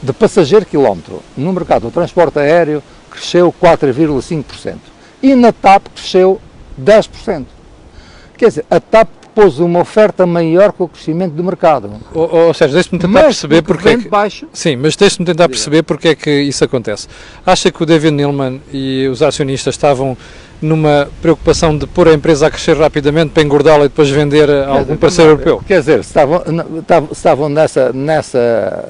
de 0.03 0.13
passageiro 0.15 0.65
quilómetro 0.65 1.23
no 1.37 1.53
mercado 1.53 1.83
do 1.83 1.91
transporte 1.91 2.39
aéreo 2.39 2.83
cresceu 3.11 3.55
4,5% 3.63 4.77
e 5.23 5.35
na 5.35 5.53
TAP 5.53 5.89
cresceu 5.95 6.41
10%. 6.81 7.56
Quer 8.37 8.49
dizer, 8.49 8.67
a 8.71 8.79
TAP 8.79 9.09
pôs 9.37 9.59
uma 9.59 9.81
oferta 9.81 10.25
maior 10.25 10.73
que 10.73 10.83
o 10.83 10.89
crescimento 10.89 11.35
do 11.35 11.45
mercado. 11.45 11.91
Ou, 12.15 12.47
ou 12.47 12.55
seja, 12.55 12.73
deixe-me 12.73 12.99
tentar 12.99 13.13
mas, 13.13 13.25
perceber 13.25 13.61
porque 13.61 13.89
é 13.91 13.99
que, 13.99 14.09
baixo. 14.09 14.49
Sim, 14.51 14.77
mas 14.77 14.97
deixe-me 14.97 15.27
tentar 15.27 15.47
perceber 15.47 15.83
porque 15.83 16.09
é 16.09 16.15
que 16.15 16.31
isso 16.31 16.65
acontece. 16.65 17.07
Acha 17.45 17.71
que 17.71 17.83
o 17.83 17.85
David 17.85 18.13
Neilman 18.13 18.63
e 18.73 19.07
os 19.09 19.23
acionistas 19.23 19.75
estavam 19.75 20.17
numa 20.61 21.07
preocupação 21.21 21.77
de 21.77 21.87
pôr 21.87 22.09
a 22.09 22.15
empresa 22.15 22.47
a 22.47 22.51
crescer 22.51 22.79
rapidamente 22.79 23.33
para 23.33 23.43
engordá-la 23.43 23.85
e 23.85 23.89
depois 23.89 24.09
vender 24.09 24.49
a 24.51 24.69
algum 24.69 24.97
parceiro 24.97 25.33
europeu? 25.33 25.63
Quer 25.67 25.81
dizer, 25.81 26.01
estavam, 26.01 26.43
estavam 27.13 27.49
nessa, 27.51 27.93
nessa, 27.93 28.89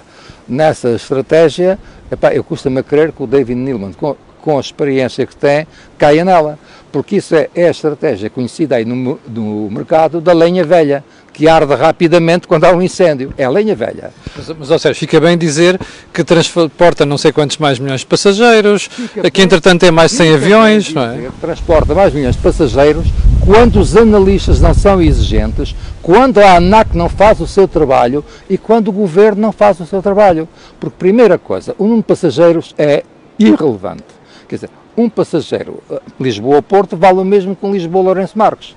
nessa 0.48 0.90
estratégia, 0.90 1.76
epá, 2.08 2.32
eu 2.32 2.44
custa-me 2.44 2.78
a 2.78 2.82
crer 2.84 3.10
que 3.10 3.20
o 3.20 3.26
David 3.26 3.58
Neilman, 3.58 3.92
com, 3.94 4.16
com 4.46 4.58
a 4.58 4.60
experiência 4.60 5.26
que 5.26 5.34
tem, 5.34 5.66
caia 5.98 6.24
nela 6.24 6.56
porque 6.96 7.16
isso 7.16 7.34
é, 7.34 7.50
é 7.54 7.66
a 7.66 7.70
estratégia 7.70 8.30
conhecida 8.30 8.76
aí 8.76 8.84
no, 8.86 9.20
no, 9.28 9.70
mercado 9.70 10.18
da 10.18 10.32
lenha 10.32 10.64
velha, 10.64 11.04
que 11.30 11.46
arde 11.46 11.74
rapidamente 11.74 12.48
quando 12.48 12.64
há 12.64 12.72
um 12.72 12.80
incêndio. 12.80 13.34
É 13.36 13.44
a 13.44 13.50
lenha 13.50 13.74
velha. 13.74 14.14
Mas, 14.34 14.48
mas 14.58 14.70
ou 14.70 14.78
seja, 14.78 14.94
fica 14.94 15.20
bem 15.20 15.36
dizer 15.36 15.78
que 16.10 16.24
transporta 16.24 17.04
não 17.04 17.18
sei 17.18 17.32
quantos 17.32 17.58
mais 17.58 17.78
milhões 17.78 18.00
de 18.00 18.06
passageiros, 18.06 18.84
fica 18.84 19.30
que 19.30 19.42
entretanto 19.42 19.82
tem 19.82 19.90
mais 19.90 20.10
100 20.12 20.34
aviões, 20.34 20.94
não 20.94 21.02
é? 21.02 21.28
Transporta 21.38 21.94
mais 21.94 22.14
milhões 22.14 22.34
de 22.34 22.40
passageiros 22.40 23.06
quando 23.44 23.78
os 23.78 23.94
analistas 23.94 24.58
não 24.62 24.72
são 24.72 25.02
exigentes, 25.02 25.76
quando 26.00 26.38
a 26.38 26.56
ANAC 26.56 26.96
não 26.96 27.10
faz 27.10 27.42
o 27.42 27.46
seu 27.46 27.68
trabalho 27.68 28.24
e 28.48 28.56
quando 28.56 28.88
o 28.88 28.92
governo 28.92 29.42
não 29.42 29.52
faz 29.52 29.78
o 29.80 29.86
seu 29.86 30.00
trabalho. 30.00 30.48
Porque, 30.80 30.96
primeira 30.98 31.36
coisa, 31.36 31.74
o 31.76 31.82
número 31.82 32.00
de 32.00 32.06
passageiros 32.06 32.74
é 32.78 33.02
irrelevante. 33.38 34.15
Quer 34.48 34.54
dizer, 34.56 34.70
um 34.96 35.08
passageiro 35.08 35.82
eh, 35.90 36.00
Lisboa-Porto 36.20 36.96
vale 36.96 37.18
o 37.18 37.24
mesmo 37.24 37.56
que 37.56 37.66
um 37.66 37.72
Lisboa-Lourenço 37.72 38.38
Marques. 38.38 38.74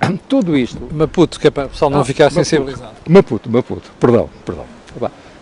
Tudo 0.28 0.56
isto. 0.56 0.80
Maputo, 0.92 1.40
que 1.40 1.48
é 1.48 1.50
para 1.50 1.66
o 1.66 1.68
pessoal 1.70 1.90
não 1.90 2.00
ah, 2.00 2.04
ficar 2.04 2.24
Maputo, 2.24 2.44
sensibilizado. 2.44 2.94
Maputo, 3.08 3.50
Maputo, 3.50 3.90
perdão, 3.98 4.28
perdão. 4.44 4.64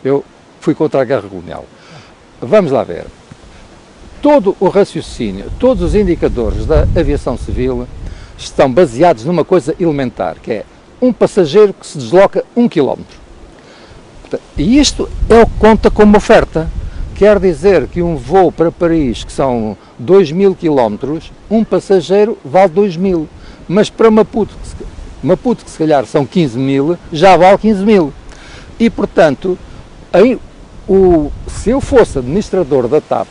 Eu 0.04 0.24
fui 0.60 0.74
contra 0.74 1.02
a 1.02 1.04
guerra 1.04 1.28
colonial. 1.28 1.64
Vamos 2.40 2.72
lá 2.72 2.82
ver. 2.82 3.06
Todo 4.22 4.56
o 4.58 4.68
raciocínio, 4.68 5.50
todos 5.58 5.82
os 5.82 5.94
indicadores 5.94 6.66
da 6.66 6.82
aviação 6.82 7.36
civil 7.36 7.86
estão 8.38 8.72
baseados 8.72 9.24
numa 9.24 9.44
coisa 9.44 9.74
elementar, 9.78 10.36
que 10.42 10.52
é 10.52 10.64
um 11.00 11.12
passageiro 11.12 11.74
que 11.74 11.86
se 11.86 11.98
desloca 11.98 12.44
um 12.56 12.68
quilómetro. 12.68 13.18
E 14.56 14.78
isto 14.78 15.08
é 15.28 15.42
o 15.42 15.46
que 15.46 15.58
conta 15.58 15.90
como 15.90 16.16
oferta. 16.16 16.68
Quer 17.14 17.38
dizer 17.38 17.86
que 17.86 18.02
um 18.02 18.16
voo 18.16 18.50
para 18.50 18.72
Paris, 18.72 19.22
que 19.22 19.32
são 19.32 19.76
2 19.98 20.32
mil 20.32 20.54
quilómetros, 20.54 21.30
um 21.48 21.62
passageiro 21.62 22.36
vale 22.44 22.70
2 22.70 22.96
mil. 22.96 23.28
Mas 23.68 23.88
para 23.88 24.10
Maputo, 24.10 24.56
que 24.60 24.68
se, 24.68 24.76
Maputo, 25.22 25.64
que 25.64 25.70
se 25.70 25.78
calhar 25.78 26.04
são 26.06 26.26
15 26.26 26.58
mil, 26.58 26.98
já 27.12 27.36
vale 27.36 27.56
15 27.58 27.84
mil. 27.84 28.12
E, 28.80 28.90
portanto, 28.90 29.56
aí, 30.12 30.38
o, 30.88 31.30
se 31.46 31.70
eu 31.70 31.80
fosse 31.80 32.18
administrador 32.18 32.88
da 32.88 33.00
TAP, 33.00 33.28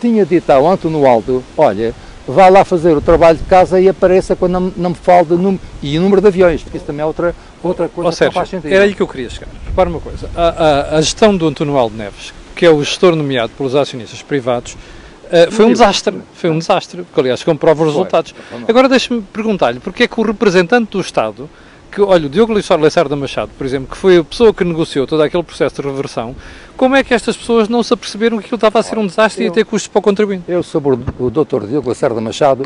tinha 0.00 0.26
dito 0.26 0.50
ao 0.50 0.68
António 0.68 1.06
Aldo, 1.06 1.42
olha, 1.56 1.94
vá 2.28 2.48
lá 2.48 2.64
fazer 2.64 2.94
o 2.96 3.00
trabalho 3.00 3.38
de 3.38 3.44
casa 3.44 3.80
e 3.80 3.88
apareça 3.88 4.36
quando 4.36 4.52
não, 4.52 4.72
não 4.76 4.90
me 4.90 4.96
fale 4.96 5.28
de 5.28 5.36
número, 5.36 5.60
e 5.82 5.98
o 5.98 6.02
número 6.02 6.20
de 6.20 6.28
aviões, 6.28 6.62
porque 6.62 6.76
isso 6.76 6.86
também 6.86 7.02
é 7.02 7.06
outra, 7.06 7.34
outra 7.62 7.88
coisa 7.88 8.08
Ou 8.08 8.12
seja, 8.12 8.30
que 8.30 8.34
faz 8.34 8.48
sentido. 8.50 8.72
Era 8.72 8.84
aí 8.84 8.94
que 8.94 9.00
eu 9.00 9.08
queria 9.08 9.30
chegar. 9.30 9.48
Repara 9.66 9.88
uma 9.88 10.00
coisa, 10.00 10.28
a, 10.36 10.48
a, 10.48 10.96
a 10.98 11.00
gestão 11.00 11.34
do 11.34 11.48
António 11.48 11.76
Aldo 11.78 11.96
Neves, 11.96 12.34
que 12.54 12.66
é 12.66 12.70
o 12.70 12.82
gestor 12.82 13.14
nomeado 13.16 13.52
pelos 13.56 13.74
acionistas 13.74 14.22
privados, 14.22 14.74
uh, 14.74 15.50
foi 15.50 15.64
um 15.64 15.72
desastre. 15.72 16.20
Foi 16.34 16.50
um 16.50 16.58
desastre, 16.58 17.02
porque 17.02 17.20
aliás 17.20 17.42
comprova 17.42 17.82
os 17.84 17.90
resultados. 17.90 18.34
Agora 18.68 18.88
deixe-me 18.88 19.22
perguntar-lhe, 19.22 19.80
porque 19.80 20.04
é 20.04 20.08
que 20.08 20.20
o 20.20 20.22
representante 20.22 20.90
do 20.90 21.00
Estado, 21.00 21.48
que, 21.90 22.00
olha, 22.00 22.26
o 22.26 22.28
Diogo 22.28 22.52
Lacerda 22.52 23.14
Machado, 23.14 23.50
por 23.56 23.66
exemplo, 23.66 23.88
que 23.90 23.96
foi 23.96 24.18
a 24.18 24.24
pessoa 24.24 24.54
que 24.54 24.64
negociou 24.64 25.06
todo 25.06 25.22
aquele 25.22 25.42
processo 25.42 25.82
de 25.82 25.88
reversão, 25.88 26.34
como 26.76 26.96
é 26.96 27.04
que 27.04 27.12
estas 27.12 27.36
pessoas 27.36 27.68
não 27.68 27.82
se 27.82 27.92
aperceberam 27.92 28.38
que 28.38 28.44
aquilo 28.44 28.56
estava 28.56 28.78
a 28.78 28.82
ser 28.82 28.98
um 28.98 29.06
desastre 29.06 29.44
eu, 29.44 29.48
e 29.48 29.50
a 29.50 29.52
ter 29.52 29.64
custos 29.64 29.88
para 29.88 29.98
o 29.98 30.02
contribuinte? 30.02 30.44
Eu, 30.48 30.62
sobre 30.62 30.94
o, 30.94 31.26
o 31.26 31.30
Dr. 31.30 31.66
Diogo 31.66 31.88
Lacerda 31.88 32.20
Machado, 32.20 32.64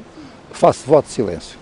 faço 0.52 0.87
voto 0.87 1.07
de 1.07 1.12
silêncio. 1.12 1.59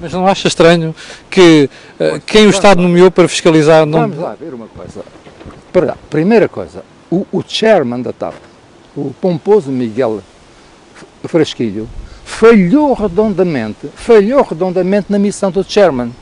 Mas 0.00 0.12
não 0.12 0.26
acha 0.26 0.46
estranho 0.46 0.94
que 1.28 1.68
uh, 1.98 2.20
quem 2.24 2.46
o 2.46 2.50
Estado 2.50 2.80
nomeou 2.80 3.10
para 3.10 3.26
fiscalizar 3.26 3.84
não... 3.84 4.00
Vamos 4.02 4.18
lá 4.18 4.36
ver 4.38 4.54
uma 4.54 4.68
coisa. 4.68 5.02
Primeira 6.10 6.48
coisa, 6.48 6.82
o, 7.10 7.26
o 7.30 7.42
chairman 7.46 8.02
da 8.02 8.12
TAP, 8.12 8.34
o 8.96 9.14
pomposo 9.20 9.70
Miguel 9.70 10.22
Frasquilho, 11.24 11.88
falhou 12.24 12.92
redondamente, 12.94 13.88
falhou 13.94 14.42
redondamente 14.42 15.06
na 15.10 15.18
missão 15.18 15.50
do 15.50 15.64
chairman, 15.64 16.12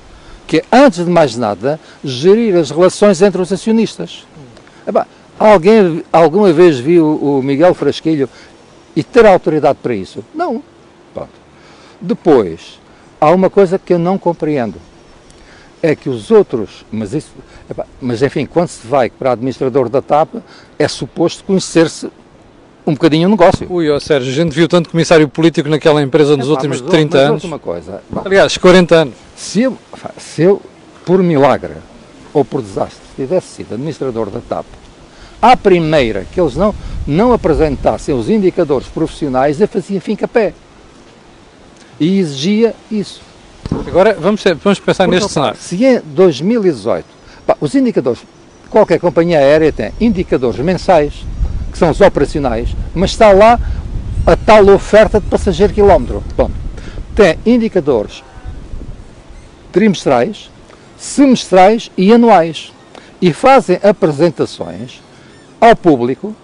que 0.46 0.58
é, 0.58 0.64
antes 0.72 1.04
de 1.04 1.10
mais 1.10 1.36
nada, 1.36 1.78
gerir 2.04 2.56
as 2.56 2.70
relações 2.70 3.20
entre 3.22 3.40
os 3.40 3.52
acionistas. 3.52 4.26
Alguém 5.38 6.02
alguma 6.12 6.52
vez 6.52 6.78
viu 6.78 7.04
o 7.06 7.42
Miguel 7.42 7.74
Frasquilho 7.74 8.28
e 8.94 9.02
ter 9.02 9.26
autoridade 9.26 9.78
para 9.82 9.94
isso? 9.94 10.24
Não. 10.34 10.62
Pronto. 11.12 11.28
Depois, 12.00 12.80
há 13.20 13.30
uma 13.30 13.50
coisa 13.50 13.78
que 13.78 13.92
eu 13.92 13.98
não 13.98 14.16
compreendo 14.16 14.80
é 15.82 15.94
que 15.94 16.08
os 16.08 16.30
outros, 16.30 16.84
mas 16.90 17.12
isso, 17.12 17.30
mas 18.00 18.22
enfim, 18.22 18.46
quando 18.46 18.68
se 18.68 18.86
vai 18.86 19.10
para 19.10 19.32
administrador 19.32 19.88
da 19.88 20.00
TAP, 20.00 20.36
é 20.78 20.88
suposto 20.88 21.44
conhecer-se 21.44 22.10
um 22.86 22.92
bocadinho 22.92 23.28
o 23.28 23.30
negócio. 23.30 23.66
Ui, 23.70 23.90
ó 23.90 23.98
Sérgio, 23.98 24.30
a 24.30 24.34
gente 24.34 24.52
viu 24.52 24.68
tanto 24.68 24.90
comissário 24.90 25.28
político 25.28 25.68
naquela 25.68 26.00
empresa 26.02 26.36
nos 26.36 26.48
é, 26.48 26.50
últimos 26.50 26.80
mas, 26.80 26.90
30 26.90 27.16
mas, 27.16 27.28
anos. 27.28 27.44
uma 27.44 27.58
coisa. 27.58 28.02
Aliás, 28.24 28.56
40 28.56 28.94
anos. 28.94 29.14
Se 29.36 29.62
eu, 29.62 29.76
se 30.18 30.42
eu, 30.42 30.62
por 31.04 31.22
milagre, 31.22 31.74
ou 32.32 32.44
por 32.44 32.62
desastre, 32.62 33.00
tivesse 33.16 33.48
sido 33.48 33.74
administrador 33.74 34.30
da 34.30 34.40
TAP, 34.40 34.66
à 35.42 35.56
primeira 35.56 36.26
que 36.32 36.40
eles 36.40 36.54
não, 36.54 36.74
não 37.06 37.32
apresentassem 37.32 38.14
os 38.14 38.30
indicadores 38.30 38.86
profissionais, 38.88 39.60
eu 39.60 39.68
fazia 39.68 40.00
fim 40.00 40.16
a 40.22 40.28
pé. 40.28 40.54
E 41.98 42.18
exigia 42.18 42.74
isso. 42.90 43.20
Agora 43.86 44.14
vamos, 44.14 44.42
vamos 44.62 44.80
pensar 44.80 45.08
neste 45.08 45.32
cenário. 45.32 45.58
Se 45.58 45.82
em 45.84 46.00
2018, 46.04 47.04
pá, 47.46 47.56
os 47.60 47.74
indicadores, 47.74 48.20
qualquer 48.68 48.98
companhia 48.98 49.38
aérea 49.38 49.72
tem 49.72 49.92
indicadores 50.00 50.58
mensais, 50.60 51.24
que 51.72 51.78
são 51.78 51.90
os 51.90 52.00
operacionais, 52.00 52.70
mas 52.94 53.10
está 53.10 53.32
lá 53.32 53.58
a 54.26 54.36
tal 54.36 54.68
oferta 54.68 55.20
de 55.20 55.26
passageiro 55.26 55.72
quilómetro. 55.72 56.22
Bom, 56.36 56.50
tem 57.14 57.38
indicadores 57.46 58.22
trimestrais, 59.72 60.50
semestrais 60.96 61.90
e 61.96 62.12
anuais. 62.12 62.72
E 63.20 63.32
fazem 63.32 63.78
apresentações 63.82 65.02
ao 65.60 65.74
público. 65.74 66.34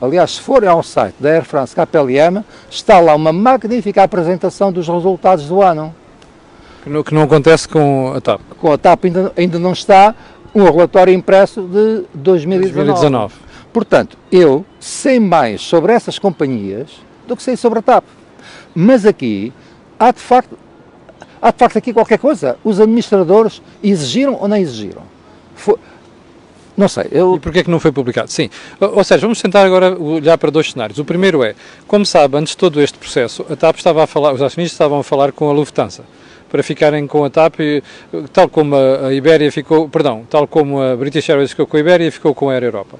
Aliás, 0.00 0.32
se 0.32 0.40
forem 0.40 0.68
ao 0.68 0.82
site 0.82 1.14
da 1.20 1.30
Air 1.30 1.44
France 1.44 1.74
KPLM, 1.74 2.42
está 2.70 2.98
lá 3.00 3.14
uma 3.14 3.32
magnífica 3.32 4.02
apresentação 4.02 4.72
dos 4.72 4.88
resultados 4.88 5.46
do 5.46 5.62
ano. 5.62 5.94
Que 6.82 6.90
não, 6.90 7.02
que 7.02 7.14
não 7.14 7.22
acontece 7.22 7.68
com 7.68 8.12
a 8.14 8.20
TAP. 8.20 8.40
Com 8.58 8.72
a 8.72 8.78
TAP 8.78 9.04
ainda, 9.04 9.32
ainda 9.36 9.58
não 9.58 9.72
está 9.72 10.14
um 10.54 10.64
relatório 10.64 11.14
impresso 11.14 11.62
de 11.62 12.04
2019. 12.12 12.72
2019. 12.72 13.34
Portanto, 13.72 14.18
eu 14.30 14.66
sei 14.80 15.18
mais 15.18 15.62
sobre 15.62 15.92
essas 15.92 16.18
companhias 16.18 16.90
do 17.26 17.36
que 17.36 17.42
sei 17.42 17.56
sobre 17.56 17.78
a 17.78 17.82
TAP. 17.82 18.04
Mas 18.74 19.06
aqui 19.06 19.52
há 19.98 20.10
de 20.10 20.20
facto, 20.20 20.58
há 21.40 21.50
de 21.52 21.58
facto 21.58 21.76
aqui 21.76 21.92
qualquer 21.92 22.18
coisa. 22.18 22.58
Os 22.64 22.80
administradores 22.80 23.62
exigiram 23.82 24.34
ou 24.34 24.48
não 24.48 24.56
exigiram? 24.56 25.02
Foi, 25.54 25.76
não 26.76 26.88
sei. 26.88 27.06
Eu... 27.12 27.36
E 27.36 27.40
porquê 27.40 27.60
é 27.60 27.64
que 27.64 27.70
não 27.70 27.78
foi 27.78 27.92
publicado? 27.92 28.30
Sim. 28.30 28.50
Ou 28.80 29.04
seja, 29.04 29.20
vamos 29.20 29.40
tentar 29.40 29.64
agora 29.64 29.96
olhar 29.96 30.36
para 30.36 30.50
dois 30.50 30.72
cenários. 30.72 30.98
O 30.98 31.04
primeiro 31.04 31.44
é, 31.44 31.54
como 31.86 32.04
sabe, 32.04 32.36
antes 32.36 32.50
de 32.50 32.56
todo 32.56 32.80
este 32.80 32.98
processo, 32.98 33.46
a 33.48 33.54
TAP 33.54 33.76
estava 33.76 34.02
a 34.02 34.06
falar, 34.06 34.32
os 34.32 34.42
acionistas 34.42 34.74
estavam 34.74 34.98
a 34.98 35.04
falar 35.04 35.30
com 35.30 35.48
a 35.48 35.52
Lufthansa 35.52 36.02
para 36.52 36.62
ficarem 36.62 37.06
com 37.06 37.24
a 37.24 37.30
TAP, 37.30 37.60
tal 38.30 38.46
como 38.46 38.76
a 38.76 39.10
Ibéria 39.14 39.50
ficou, 39.50 39.88
perdão, 39.88 40.26
tal 40.28 40.46
como 40.46 40.82
a 40.82 40.94
British 40.94 41.26
Airways 41.30 41.52
ficou 41.52 41.66
com 41.66 41.78
a 41.78 41.80
Ibéria, 41.80 42.12
ficou 42.12 42.34
com 42.34 42.50
a 42.50 42.52
Air 42.52 42.64
Europa. 42.64 42.98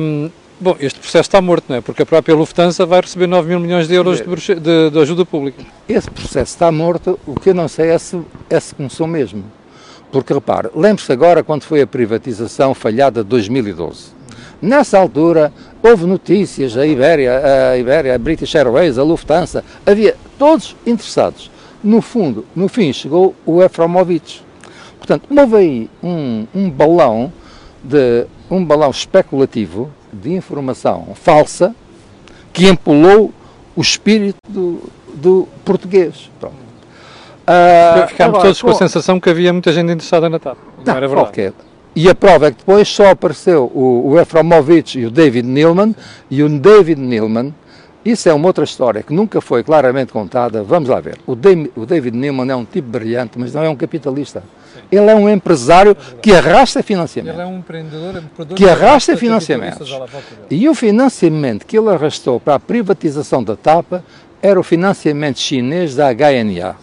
Um, 0.00 0.28
bom, 0.60 0.76
este 0.80 0.98
processo 0.98 1.28
está 1.28 1.40
morto, 1.40 1.66
não 1.68 1.76
é? 1.76 1.80
Porque 1.80 2.02
a 2.02 2.06
própria 2.06 2.34
Lufthansa 2.34 2.84
vai 2.84 3.00
receber 3.00 3.28
9 3.28 3.48
mil 3.48 3.60
milhões 3.60 3.86
de 3.86 3.94
euros 3.94 4.20
de, 4.20 4.54
de, 4.56 4.90
de 4.90 4.98
ajuda 4.98 5.24
pública. 5.24 5.62
Esse 5.88 6.10
processo 6.10 6.52
está 6.52 6.72
morto, 6.72 7.16
o 7.24 7.38
que 7.38 7.50
eu 7.50 7.54
não 7.54 7.68
sei 7.68 7.90
é 7.90 7.98
se, 7.98 8.20
é 8.50 8.58
se 8.58 8.74
começou 8.74 9.06
mesmo. 9.06 9.44
Porque 10.10 10.34
repare, 10.34 10.68
lembre-se 10.74 11.12
agora 11.12 11.44
quando 11.44 11.62
foi 11.62 11.80
a 11.80 11.86
privatização 11.86 12.74
falhada 12.74 13.22
de 13.22 13.30
2012. 13.30 14.06
Nessa 14.60 14.98
altura 14.98 15.52
houve 15.80 16.06
notícias, 16.06 16.76
a 16.76 16.84
Ibéria, 16.84 17.70
a 17.70 17.78
Ibéria, 17.78 18.16
a 18.16 18.18
British 18.18 18.52
Airways, 18.56 18.98
a 18.98 19.04
Lufthansa, 19.04 19.64
havia 19.86 20.16
todos 20.36 20.74
interessados 20.84 21.53
no 21.84 22.00
fundo, 22.00 22.46
no 22.56 22.66
fim, 22.66 22.92
chegou 22.92 23.34
o 23.44 23.62
Efromovich. 23.62 24.42
Portanto, 24.98 25.28
houve 25.30 25.56
aí 25.56 25.90
um, 26.02 26.46
um 26.54 26.70
balão 26.70 27.30
de 27.82 28.26
um 28.50 28.64
balão 28.64 28.90
especulativo 28.90 29.90
de 30.10 30.32
informação 30.32 31.08
falsa 31.14 31.74
que 32.52 32.66
empolou 32.66 33.32
o 33.76 33.80
espírito 33.82 34.38
do, 34.48 34.80
do 35.12 35.48
português. 35.64 36.30
Pronto. 36.40 36.54
Uh, 37.44 38.08
Ficámos 38.08 38.38
todos 38.40 38.62
com 38.62 38.70
a 38.70 38.74
sensação 38.74 39.20
que 39.20 39.28
havia 39.28 39.52
muita 39.52 39.72
gente 39.72 39.92
interessada 39.92 40.30
na 40.30 40.38
TAP. 40.38 40.56
Não, 40.78 40.84
não 40.86 40.96
era 40.96 41.08
verdade. 41.08 41.52
E 41.94 42.08
a 42.08 42.14
prova 42.14 42.46
é 42.46 42.50
que 42.50 42.58
depois 42.58 42.88
só 42.88 43.10
apareceu 43.10 43.70
o, 43.74 44.10
o 44.10 44.16
e 44.18 45.06
o 45.06 45.10
David 45.10 45.46
Neilman, 45.46 45.94
e 46.30 46.42
o 46.42 46.48
David 46.48 47.00
Neilman 47.00 47.54
isso 48.04 48.28
é 48.28 48.34
uma 48.34 48.46
outra 48.46 48.64
história 48.64 49.02
que 49.02 49.14
nunca 49.14 49.40
foi 49.40 49.64
claramente 49.64 50.12
contada. 50.12 50.62
Vamos 50.62 50.88
lá 50.90 51.00
ver. 51.00 51.18
O, 51.26 51.34
David 51.34 52.16
Newman 52.16 52.50
é 52.50 52.56
um 52.56 52.64
tipo 52.64 52.88
brilhante, 52.88 53.38
mas 53.38 53.54
não 53.54 53.62
é 53.62 53.68
um 53.68 53.76
capitalista. 53.76 54.42
Ele 54.92 55.10
é 55.10 55.14
um 55.14 55.28
empresário 55.28 55.92
é 55.92 56.20
que 56.20 56.32
arrasta 56.32 56.82
financiamento. 56.82 57.34
Ele 57.34 57.42
é 57.42 57.46
um 57.46 57.58
empreendedor, 57.58 58.22
um 58.38 58.44
que 58.46 58.68
arrasta 58.68 59.16
financiamentos. 59.16 59.90
E 60.50 60.68
o 60.68 60.74
financiamento 60.74 61.64
que 61.64 61.78
ele 61.78 61.88
arrastou 61.88 62.38
para 62.38 62.56
a 62.56 62.60
privatização 62.60 63.42
da 63.42 63.56
TAP 63.56 63.94
era 64.42 64.60
o 64.60 64.62
financiamento 64.62 65.38
chinês 65.38 65.94
da 65.94 66.12
HNA. 66.12 66.76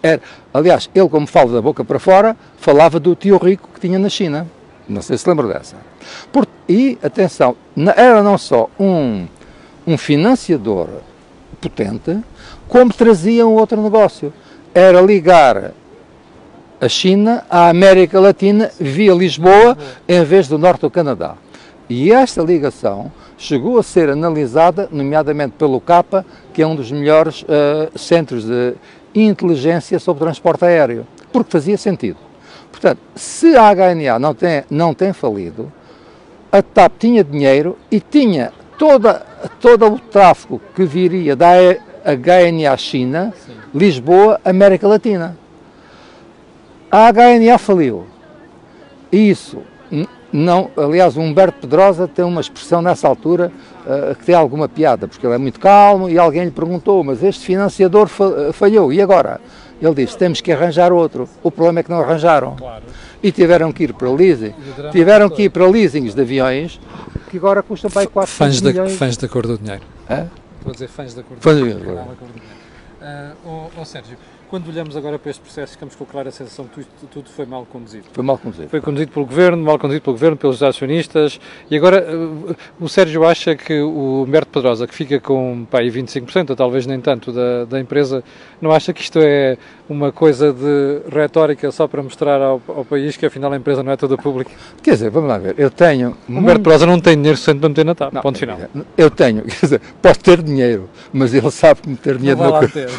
Era, 0.00 0.20
aliás, 0.54 0.88
ele, 0.94 1.08
como 1.08 1.26
fala 1.26 1.52
da 1.52 1.60
boca 1.60 1.84
para 1.84 1.98
fora, 1.98 2.36
falava 2.58 3.00
do 3.00 3.16
tio 3.16 3.36
rico 3.38 3.68
que 3.74 3.80
tinha 3.80 3.98
na 3.98 4.08
China. 4.08 4.46
Não 4.88 5.02
sei 5.02 5.18
se 5.18 5.28
lembra 5.28 5.48
dessa. 5.48 5.76
Por, 6.32 6.46
e, 6.68 6.96
atenção, 7.02 7.56
era 7.96 8.22
não 8.22 8.38
só 8.38 8.70
um 8.78 9.26
um 9.88 9.96
financiador 9.96 10.86
potente, 11.62 12.18
como 12.68 12.92
trazia 12.92 13.46
um 13.46 13.54
outro 13.54 13.80
negócio. 13.80 14.30
Era 14.74 15.00
ligar 15.00 15.72
a 16.78 16.88
China 16.90 17.42
à 17.48 17.70
América 17.70 18.20
Latina 18.20 18.70
via 18.78 19.14
Lisboa, 19.14 19.78
em 20.06 20.22
vez 20.24 20.46
do 20.46 20.58
norte 20.58 20.82
do 20.82 20.90
Canadá. 20.90 21.36
E 21.88 22.12
esta 22.12 22.42
ligação 22.42 23.10
chegou 23.38 23.78
a 23.78 23.82
ser 23.82 24.10
analisada, 24.10 24.90
nomeadamente 24.92 25.54
pelo 25.58 25.80
CAPA, 25.80 26.26
que 26.52 26.60
é 26.60 26.66
um 26.66 26.76
dos 26.76 26.92
melhores 26.92 27.42
uh, 27.44 27.98
centros 27.98 28.44
de 28.44 28.74
inteligência 29.14 29.98
sobre 29.98 30.22
transporte 30.22 30.66
aéreo, 30.66 31.06
porque 31.32 31.50
fazia 31.50 31.78
sentido. 31.78 32.18
Portanto, 32.70 33.00
se 33.14 33.56
a 33.56 33.74
HNA 33.74 34.18
não 34.18 34.34
tem, 34.34 34.64
não 34.70 34.92
tem 34.92 35.14
falido, 35.14 35.72
a 36.52 36.60
TAP 36.60 36.92
tinha 36.98 37.24
dinheiro 37.24 37.78
e 37.90 38.00
tinha 38.00 38.52
toda, 38.78 39.26
todo 39.60 39.86
o 39.86 39.98
tráfego 39.98 40.60
que 40.74 40.84
viria 40.84 41.34
da 41.34 41.52
HNA 42.04 42.76
China, 42.76 43.34
Sim. 43.44 43.52
Lisboa, 43.74 44.40
América 44.44 44.86
Latina. 44.86 45.36
A 46.90 47.12
HNA 47.12 47.58
faliu. 47.58 48.06
Isso 49.12 49.62
não, 50.32 50.70
aliás, 50.76 51.16
o 51.16 51.20
Humberto 51.20 51.60
Pedrosa 51.60 52.06
tem 52.06 52.24
uma 52.24 52.40
expressão 52.40 52.82
nessa 52.82 53.08
altura 53.08 53.50
uh, 53.86 54.14
que 54.14 54.26
tem 54.26 54.34
alguma 54.34 54.68
piada, 54.68 55.08
porque 55.08 55.26
ele 55.26 55.34
é 55.34 55.38
muito 55.38 55.58
calmo 55.58 56.08
e 56.08 56.18
alguém 56.18 56.44
lhe 56.44 56.50
perguntou, 56.50 57.02
mas 57.02 57.22
este 57.22 57.46
financiador 57.46 58.08
falhou, 58.52 58.92
e 58.92 59.00
agora? 59.00 59.40
Ele 59.80 59.94
disse, 59.94 60.18
temos 60.18 60.40
que 60.40 60.52
arranjar 60.52 60.92
outro. 60.92 61.28
O 61.42 61.50
problema 61.50 61.80
é 61.80 61.82
que 61.82 61.90
não 61.90 62.00
arranjaram. 62.00 62.56
Claro. 62.56 62.82
E 63.22 63.32
tiveram 63.32 63.72
que 63.72 63.84
ir 63.84 63.94
para 63.94 64.10
leasing. 64.10 64.52
Tiveram 64.90 65.30
que 65.30 65.44
ir 65.44 65.48
para 65.50 65.66
leasings 65.66 66.14
de 66.14 66.20
aviões 66.20 66.80
que 67.28 67.36
agora 67.36 67.62
custam 67.62 67.90
para 67.90 68.02
aí 68.02 68.06
4 68.06 68.30
fãs 68.32 68.60
da, 68.60 68.70
milhões. 68.70 68.96
Fãs 68.96 69.16
da 69.16 69.28
cor 69.28 69.46
do 69.46 69.58
dinheiro. 69.58 69.82
Hã? 70.08 70.28
Estou 70.58 70.70
a 70.70 70.72
dizer 70.72 70.88
fãs 70.88 71.14
da 71.14 71.22
cor 71.22 71.36
do 71.36 71.42
fãs 71.42 71.56
dinheiro. 71.56 71.78
Da 71.80 72.02
cor. 72.04 72.28
do 72.28 72.32
dinheiro. 72.32 72.58
Uh, 73.00 73.36
oh, 73.46 73.80
oh, 73.80 73.84
Sérgio, 73.84 74.18
quando 74.50 74.68
olhamos 74.68 74.96
agora 74.96 75.18
para 75.18 75.30
este 75.30 75.40
processo, 75.40 75.72
ficamos 75.72 75.94
com 75.94 76.02
a 76.02 76.06
clara 76.06 76.30
sensação 76.32 76.64
que 76.64 76.82
tudo, 76.82 77.08
tudo, 77.12 77.30
foi 77.30 77.46
mal 77.46 77.64
conduzido. 77.64 78.06
Foi 78.12 78.24
mal 78.24 78.36
conduzido. 78.36 78.68
Foi 78.68 78.80
conduzido 78.80 79.12
pelo 79.12 79.24
governo, 79.24 79.62
mal 79.62 79.78
conduzido 79.78 80.02
pelo 80.02 80.14
governo, 80.14 80.36
pelos 80.36 80.62
acionistas. 80.62 81.38
E 81.70 81.76
agora 81.76 82.04
uh, 82.12 82.56
o 82.80 82.88
Sérgio 82.88 83.24
acha 83.24 83.54
que 83.54 83.80
o 83.80 84.24
Humberto 84.26 84.50
Pedrosa, 84.50 84.86
que 84.86 84.94
fica 84.94 85.20
com 85.20 85.64
pá, 85.70 85.80
25%, 85.80 86.50
ou 86.50 86.56
talvez 86.56 86.86
nem 86.86 87.00
tanto, 87.00 87.30
da, 87.30 87.66
da 87.66 87.78
empresa, 87.78 88.24
não 88.60 88.72
acha 88.72 88.92
que 88.92 89.00
isto 89.00 89.20
é 89.20 89.56
uma 89.88 90.12
coisa 90.12 90.52
de 90.52 91.00
retórica 91.10 91.70
só 91.72 91.88
para 91.88 92.02
mostrar 92.02 92.40
ao, 92.40 92.60
ao, 92.68 92.84
país 92.84 93.16
que 93.16 93.24
afinal 93.24 93.52
a 93.52 93.56
empresa 93.56 93.82
não 93.82 93.92
é 93.92 93.96
toda 93.96 94.16
pública? 94.16 94.50
Quer 94.82 94.92
dizer, 94.92 95.10
vamos 95.10 95.28
lá 95.28 95.38
ver, 95.38 95.54
eu 95.56 95.70
tenho... 95.70 96.16
O 96.28 96.32
Humberto 96.32 96.60
Pedrosa 96.60 96.86
não 96.86 97.00
tem 97.00 97.16
dinheiro 97.16 97.36
suficiente 97.36 97.60
para 97.60 97.68
meter 97.68 97.84
na 97.84 97.94
TAP, 97.94 98.14
ponto 98.22 98.38
final. 98.38 98.58
Eu 98.96 99.10
tenho, 99.10 99.42
quer 99.48 99.60
dizer, 99.60 99.80
pode 100.02 100.18
ter 100.18 100.42
dinheiro, 100.42 100.88
mas 101.12 101.32
ele 101.32 101.50
sabe 101.50 101.82
que 101.82 101.88
meter 101.88 102.18
dinheiro... 102.18 102.40
Não 102.40 102.50
vai 102.50 102.68
ter. 102.68 102.90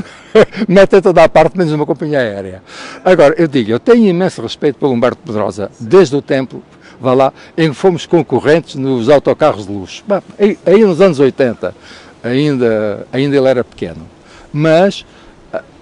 Mete 0.67 1.01
toda 1.01 1.23
a 1.23 1.29
parte, 1.29 1.57
menos 1.57 1.73
uma 1.73 1.85
companhia 1.85 2.19
aérea. 2.19 2.63
Agora, 3.03 3.35
eu 3.37 3.47
digo, 3.47 3.71
eu 3.71 3.79
tenho 3.79 4.07
imenso 4.07 4.41
respeito 4.41 4.79
pelo 4.79 4.91
Humberto 4.91 5.19
Pedrosa, 5.25 5.71
desde 5.79 6.15
o 6.15 6.21
tempo 6.21 6.63
vá 6.99 7.13
lá, 7.13 7.33
em 7.57 7.69
que 7.69 7.75
fomos 7.75 8.05
concorrentes 8.05 8.75
nos 8.75 9.09
autocarros 9.09 9.65
de 9.65 9.71
luxo. 9.71 10.03
Aí, 10.37 10.57
aí 10.65 10.83
nos 10.83 10.99
anos 10.99 11.19
80, 11.19 11.73
ainda, 12.23 13.07
ainda 13.11 13.37
ele 13.37 13.47
era 13.47 13.63
pequeno. 13.63 14.07
Mas 14.51 15.05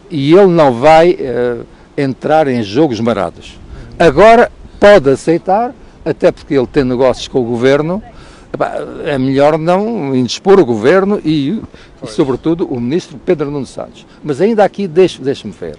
e 0.10 0.34
ele 0.34 0.48
não 0.48 0.74
vai 0.74 1.12
uh, 1.12 1.66
entrar 1.98 2.48
em 2.48 2.62
jogos 2.64 3.00
marados. 3.00 3.60
Agora 3.98 4.52
pode 4.80 5.10
aceitar, 5.10 5.74
até 6.06 6.32
porque 6.32 6.54
ele 6.54 6.68
tem 6.68 6.84
negócios 6.84 7.28
com 7.28 7.40
o 7.40 7.44
governo, 7.44 8.02
é 9.06 9.18
melhor 9.18 9.58
não 9.58 10.16
indispor 10.16 10.60
o 10.60 10.66
governo 10.66 11.20
e, 11.24 11.62
e, 12.04 12.08
sobretudo, 12.08 12.66
o 12.68 12.80
ministro 12.80 13.20
Pedro 13.24 13.52
Nuno 13.52 13.66
Santos. 13.66 14.06
Mas 14.24 14.42
ainda 14.42 14.64
aqui, 14.64 14.88
deixe-me 14.88 15.26
deixe 15.26 15.48
ver. 15.50 15.76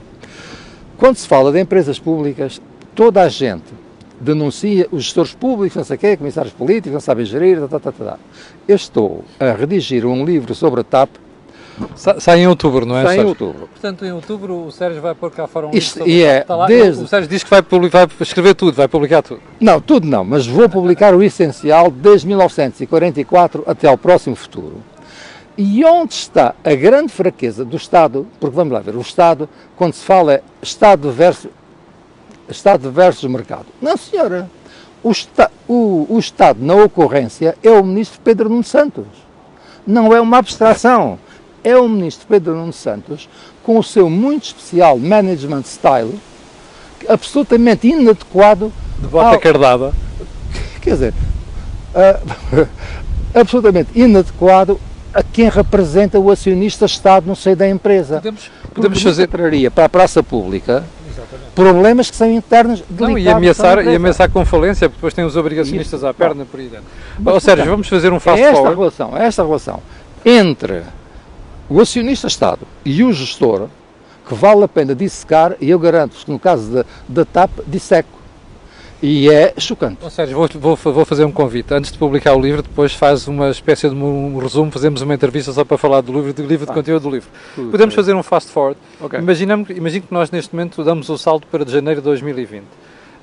Quando 0.96 1.16
se 1.16 1.26
fala 1.26 1.50
de 1.50 1.60
empresas 1.60 1.98
públicas, 1.98 2.60
toda 2.94 3.22
a 3.22 3.28
gente 3.28 3.64
denuncia 4.20 4.88
os 4.90 5.04
gestores 5.04 5.32
públicos, 5.32 5.76
não 5.76 5.84
sei 5.84 5.96
o 5.96 5.98
quê, 5.98 6.16
comissários 6.16 6.52
políticos, 6.52 6.92
não 6.92 7.00
sabem 7.00 7.24
gerir, 7.24 7.60
tá, 7.60 7.78
tá, 7.78 7.92
tá, 7.92 7.92
tá. 7.92 8.18
Eu 8.66 8.76
estou 8.76 9.24
a 9.38 9.52
redigir 9.52 10.04
um 10.04 10.24
livro 10.24 10.54
sobre 10.54 10.80
a 10.80 10.84
TAP 10.84 11.10
Sa- 11.94 12.18
Sai 12.20 12.40
em 12.40 12.46
outubro, 12.48 12.84
não 12.84 12.96
é? 12.96 13.04
Sai 13.04 13.18
em 13.20 13.24
outubro. 13.24 13.68
Portanto, 13.68 14.04
em 14.04 14.12
outubro 14.12 14.66
o 14.66 14.72
Sérgio 14.72 15.00
vai 15.00 15.14
pôr 15.14 15.30
cá 15.30 15.46
fora 15.46 15.66
um 15.66 15.70
Isto- 15.72 15.98
livro 16.04 16.10
sobre 16.10 16.12
e 16.12 16.22
o 16.22 16.26
é. 16.26 16.38
Está 16.40 16.56
lá, 16.56 16.66
desde- 16.66 17.04
O 17.04 17.08
Sérgio 17.08 17.28
diz 17.28 17.44
que 17.44 17.50
vai, 17.50 17.62
publicar, 17.62 18.06
vai 18.06 18.16
escrever 18.20 18.54
tudo, 18.54 18.74
vai 18.74 18.88
publicar 18.88 19.22
tudo. 19.22 19.40
Não, 19.60 19.80
tudo 19.80 20.06
não, 20.06 20.24
mas 20.24 20.46
vou 20.46 20.68
publicar 20.68 21.14
o 21.14 21.22
essencial 21.22 21.90
desde 21.90 22.26
1944 22.26 23.62
até 23.66 23.86
ao 23.88 23.96
próximo 23.96 24.34
futuro. 24.36 24.82
E 25.56 25.84
onde 25.84 26.14
está 26.14 26.54
a 26.64 26.74
grande 26.74 27.12
fraqueza 27.12 27.64
do 27.64 27.76
Estado? 27.76 28.26
Porque 28.38 28.54
vamos 28.54 28.72
lá 28.72 28.80
ver, 28.80 28.94
o 28.96 29.00
Estado, 29.00 29.48
quando 29.76 29.92
se 29.94 30.04
fala 30.04 30.34
é 30.34 30.42
Estado 30.62 31.10
versus, 31.10 31.50
Estado 32.48 32.90
versus 32.90 33.28
mercado. 33.30 33.66
Não, 33.80 33.96
senhora. 33.96 34.48
O, 35.02 35.10
esta, 35.10 35.50
o, 35.68 36.06
o 36.10 36.18
Estado, 36.18 36.64
na 36.64 36.74
ocorrência, 36.74 37.56
é 37.62 37.70
o 37.70 37.84
ministro 37.84 38.20
Pedro 38.22 38.48
Nuno 38.48 38.64
Santos. 38.64 39.04
Não 39.86 40.14
é 40.14 40.20
uma 40.20 40.38
abstração. 40.38 41.18
É 41.64 41.76
o 41.76 41.88
ministro 41.88 42.26
Pedro 42.28 42.54
Nuno 42.56 42.72
Santos, 42.72 43.28
com 43.62 43.78
o 43.78 43.82
seu 43.82 44.08
muito 44.08 44.44
especial 44.44 44.98
management 44.98 45.62
style, 45.64 46.14
absolutamente 47.08 47.86
inadequado 47.88 48.72
De 48.98 49.06
bota 49.08 49.28
ao- 49.34 49.40
cardada. 49.40 49.92
quer 50.80 50.90
dizer, 50.90 51.14
ah, 51.94 52.20
absolutamente 53.34 53.90
inadequado 53.94 54.80
a 55.12 55.22
quem 55.22 55.48
representa 55.48 56.18
o 56.18 56.30
acionista-Estado 56.30 57.26
no 57.26 57.34
seio 57.34 57.56
da 57.56 57.68
empresa. 57.68 58.16
Podemos, 58.16 58.50
podemos 58.74 59.02
fazer. 59.02 59.26
traria 59.26 59.70
para 59.70 59.84
a 59.86 59.88
praça 59.88 60.22
pública 60.22 60.84
problemas 61.54 62.08
que 62.08 62.14
são 62.16 62.30
internos 62.30 62.84
Não, 62.88 63.18
e 63.18 63.28
ameaçar, 63.28 63.84
e 63.84 63.94
ameaçar 63.96 64.30
com 64.30 64.44
falência, 64.44 64.88
porque 64.88 64.98
depois 64.98 65.12
tem 65.14 65.24
os 65.24 65.34
obrigacionistas 65.36 66.00
Isso, 66.00 66.06
à 66.06 66.14
perna 66.14 66.44
por 66.44 66.60
aí 66.60 66.68
dentro. 66.68 66.84
Mas, 67.18 67.34
Ó 67.34 67.40
Sérgio, 67.40 67.66
vamos 67.66 67.88
fazer 67.88 68.12
um 68.12 68.16
É 68.16 68.20
fast 68.20 68.40
esta 68.42 68.54
forward. 68.54 68.78
relação, 68.78 69.16
é 69.16 69.26
esta 69.26 69.42
relação 69.42 69.80
entre 70.24 70.82
o 71.68 71.80
acionista-Estado 71.80 72.60
e 72.84 73.02
o 73.04 73.12
gestor 73.12 73.68
que 74.26 74.34
vale 74.34 74.62
a 74.64 74.68
pena 74.68 74.94
dissecar, 74.94 75.56
e 75.58 75.70
eu 75.70 75.78
garanto-vos 75.78 76.24
que 76.24 76.30
no 76.30 76.38
caso 76.38 76.70
da, 76.70 76.84
da 77.08 77.24
TAP, 77.24 77.50
disseco. 77.66 78.18
E 79.00 79.30
é 79.30 79.54
chocante. 79.58 79.98
Ó 80.02 80.10
Sérgio, 80.10 80.36
vou, 80.36 80.76
vou, 80.76 80.92
vou 80.92 81.04
fazer 81.04 81.24
um 81.24 81.30
convite. 81.30 81.72
Antes 81.72 81.92
de 81.92 81.98
publicar 81.98 82.34
o 82.34 82.40
livro, 82.40 82.60
depois 82.62 82.92
faz 82.92 83.28
uma 83.28 83.48
espécie 83.48 83.88
de 83.88 83.94
um 83.94 84.36
resumo, 84.38 84.72
fazemos 84.72 85.00
uma 85.02 85.14
entrevista 85.14 85.52
só 85.52 85.64
para 85.64 85.78
falar 85.78 86.00
do 86.00 86.12
livro, 86.12 86.32
do 86.34 86.42
livro, 86.44 86.66
de 86.66 86.72
Ah. 86.72 86.74
conteúdo 86.74 87.04
do 87.04 87.10
livro. 87.10 87.28
Podemos 87.70 87.94
fazer 87.94 88.12
um 88.14 88.22
fast 88.24 88.50
forward. 88.50 88.78
Ok. 89.00 89.18
Imaginamos, 89.18 89.70
imagino 89.70 90.04
que 90.06 90.12
nós 90.12 90.30
neste 90.32 90.52
momento 90.54 90.82
damos 90.82 91.08
o 91.08 91.16
salto 91.16 91.46
para 91.46 91.64
de 91.64 91.70
janeiro 91.72 92.00
de 92.00 92.04
2020. 92.06 92.64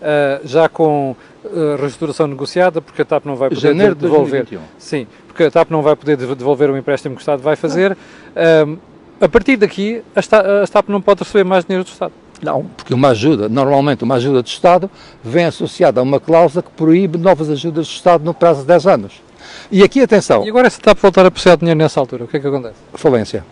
Ah, 0.01 0.39
já 0.45 0.69
com 0.69 1.15
ah, 1.45 1.75
reestruturação 1.77 2.27
negociada, 2.27 2.81
porque 2.81 3.01
a 3.01 3.05
TAP 3.05 3.25
não 3.25 3.36
vai 3.36 3.49
poder 3.49 3.62
Janeiro 3.62 3.95
de 3.95 4.01
devolver. 4.01 4.45
2021. 4.45 4.62
Sim, 4.79 5.08
porque 5.35 5.43
a 5.43 5.51
TAP 5.51 5.69
não 5.69 5.81
vai 5.81 5.97
poder 5.97 6.15
dev- 6.15 6.33
devolver 6.33 6.69
o 6.69 6.77
empréstimo 6.77 7.13
que 7.13 7.19
o 7.19 7.21
Estado 7.21 7.43
vai 7.43 7.57
fazer. 7.57 7.97
Ahm, 8.33 8.77
a 9.19 9.27
partir 9.27 9.57
daqui, 9.57 10.01
a 10.15 10.65
TAP 10.65 10.87
não 10.87 11.01
pode 11.01 11.23
receber 11.23 11.43
mais 11.43 11.65
dinheiro 11.65 11.83
do 11.83 11.91
Estado. 11.91 12.13
Não, 12.41 12.63
porque 12.77 12.93
uma 12.93 13.09
ajuda, 13.09 13.49
normalmente 13.49 14.03
uma 14.05 14.15
ajuda 14.15 14.41
do 14.41 14.47
Estado, 14.47 14.89
vem 15.21 15.43
associada 15.45 15.99
a 15.99 16.03
uma 16.03 16.21
cláusula 16.21 16.63
que 16.63 16.69
proíbe 16.71 17.17
novas 17.17 17.49
ajudas 17.49 17.85
do 17.87 17.91
Estado 17.91 18.23
no 18.23 18.33
prazo 18.33 18.61
de 18.61 18.67
10 18.67 18.87
anos. 18.87 19.21
E 19.69 19.83
aqui, 19.83 20.01
atenção, 20.01 20.45
E 20.45 20.49
agora, 20.49 20.69
se 20.69 20.79
a 20.79 20.83
TAP 20.83 20.99
voltar 21.01 21.25
a 21.25 21.31
precisar 21.31 21.55
de 21.55 21.59
dinheiro 21.59 21.77
nessa 21.77 21.99
altura, 21.99 22.23
o 22.23 22.27
que 22.27 22.37
é 22.37 22.39
que 22.39 22.47
acontece? 22.47 22.75
falência. 22.93 23.43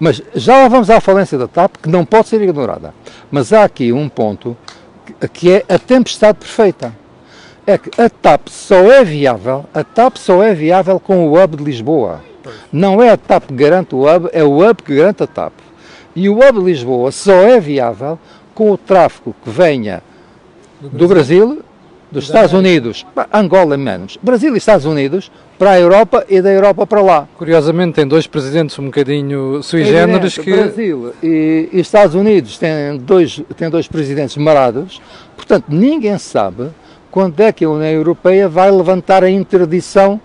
Mas 0.00 0.20
já 0.34 0.62
lá 0.62 0.68
vamos 0.68 0.90
à 0.90 1.00
falência 1.00 1.38
da 1.38 1.46
TAP, 1.46 1.76
que 1.82 1.88
não 1.88 2.04
pode 2.04 2.28
ser 2.28 2.40
ignorada. 2.42 2.92
Mas 3.30 3.52
há 3.52 3.62
aqui 3.64 3.92
um 3.92 4.08
ponto 4.08 4.56
que 5.32 5.50
é 5.52 5.64
a 5.68 5.78
tempestade 5.78 6.38
perfeita. 6.38 6.92
É 7.68 7.76
que 7.76 7.90
a 8.00 8.08
TAP 8.08 8.48
só 8.48 8.76
é 8.90 9.04
viável, 9.04 9.66
a 9.74 9.84
TAP 9.84 10.16
só 10.16 10.42
é 10.42 10.54
viável 10.54 10.98
com 10.98 11.28
o 11.28 11.38
hub 11.38 11.54
de 11.54 11.62
Lisboa. 11.62 12.22
Não 12.72 13.02
é 13.02 13.10
a 13.10 13.16
TAP 13.18 13.48
que 13.48 13.52
garante 13.52 13.94
o 13.94 14.08
hub, 14.08 14.30
é 14.32 14.42
o 14.42 14.66
hub 14.66 14.82
que 14.82 14.96
garante 14.96 15.22
a 15.22 15.26
TAP. 15.26 15.52
E 16.16 16.30
o 16.30 16.38
hub 16.38 16.60
de 16.60 16.64
Lisboa 16.64 17.12
só 17.12 17.34
é 17.34 17.60
viável 17.60 18.18
com 18.54 18.70
o 18.70 18.78
tráfego 18.78 19.36
que 19.44 19.50
venha 19.50 20.02
do 20.80 21.06
Brasil, 21.06 21.62
dos 22.10 22.24
Estados 22.24 22.54
Unidos, 22.54 23.04
Angola 23.30 23.76
menos, 23.76 24.18
Brasil 24.22 24.54
e 24.54 24.56
Estados 24.56 24.86
Unidos, 24.86 25.30
para 25.58 25.72
a 25.72 25.78
Europa 25.78 26.24
e 26.26 26.40
da 26.40 26.50
Europa 26.50 26.86
para 26.86 27.02
lá. 27.02 27.28
Curiosamente, 27.36 27.96
tem 27.96 28.08
dois 28.08 28.26
presidentes 28.26 28.78
um 28.78 28.86
bocadinho 28.86 29.62
sui 29.62 29.82
É 29.82 29.84
generis 29.84 30.38
que. 30.38 30.50
Brasil 30.50 31.12
e, 31.22 31.68
e 31.70 31.80
Estados 31.80 32.14
Unidos 32.14 32.56
têm 32.56 32.96
dois, 32.96 33.42
têm 33.58 33.68
dois 33.68 33.86
presidentes 33.86 34.38
marados, 34.38 35.02
portanto 35.36 35.66
ninguém 35.68 36.16
sabe 36.16 36.70
quando 37.10 37.40
é 37.40 37.52
que 37.52 37.64
a 37.64 37.70
União 37.70 37.90
Europeia 37.90 38.48
vai 38.48 38.70
levantar 38.70 39.22
a 39.24 39.30
interdição 39.30 40.20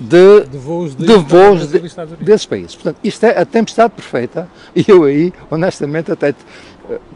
de, 0.00 0.40
De 0.46 0.58
voos 0.58 0.96
de 0.96 1.06
voos 1.18 1.68
de- 1.68 1.78
desses 2.20 2.46
países. 2.46 2.74
Portanto, 2.74 2.96
isto 3.04 3.24
é 3.24 3.38
a 3.40 3.44
tempestade 3.44 3.92
perfeita 3.94 4.48
e 4.74 4.84
eu 4.88 5.04
aí, 5.04 5.32
honestamente, 5.50 6.10
até, 6.10 6.34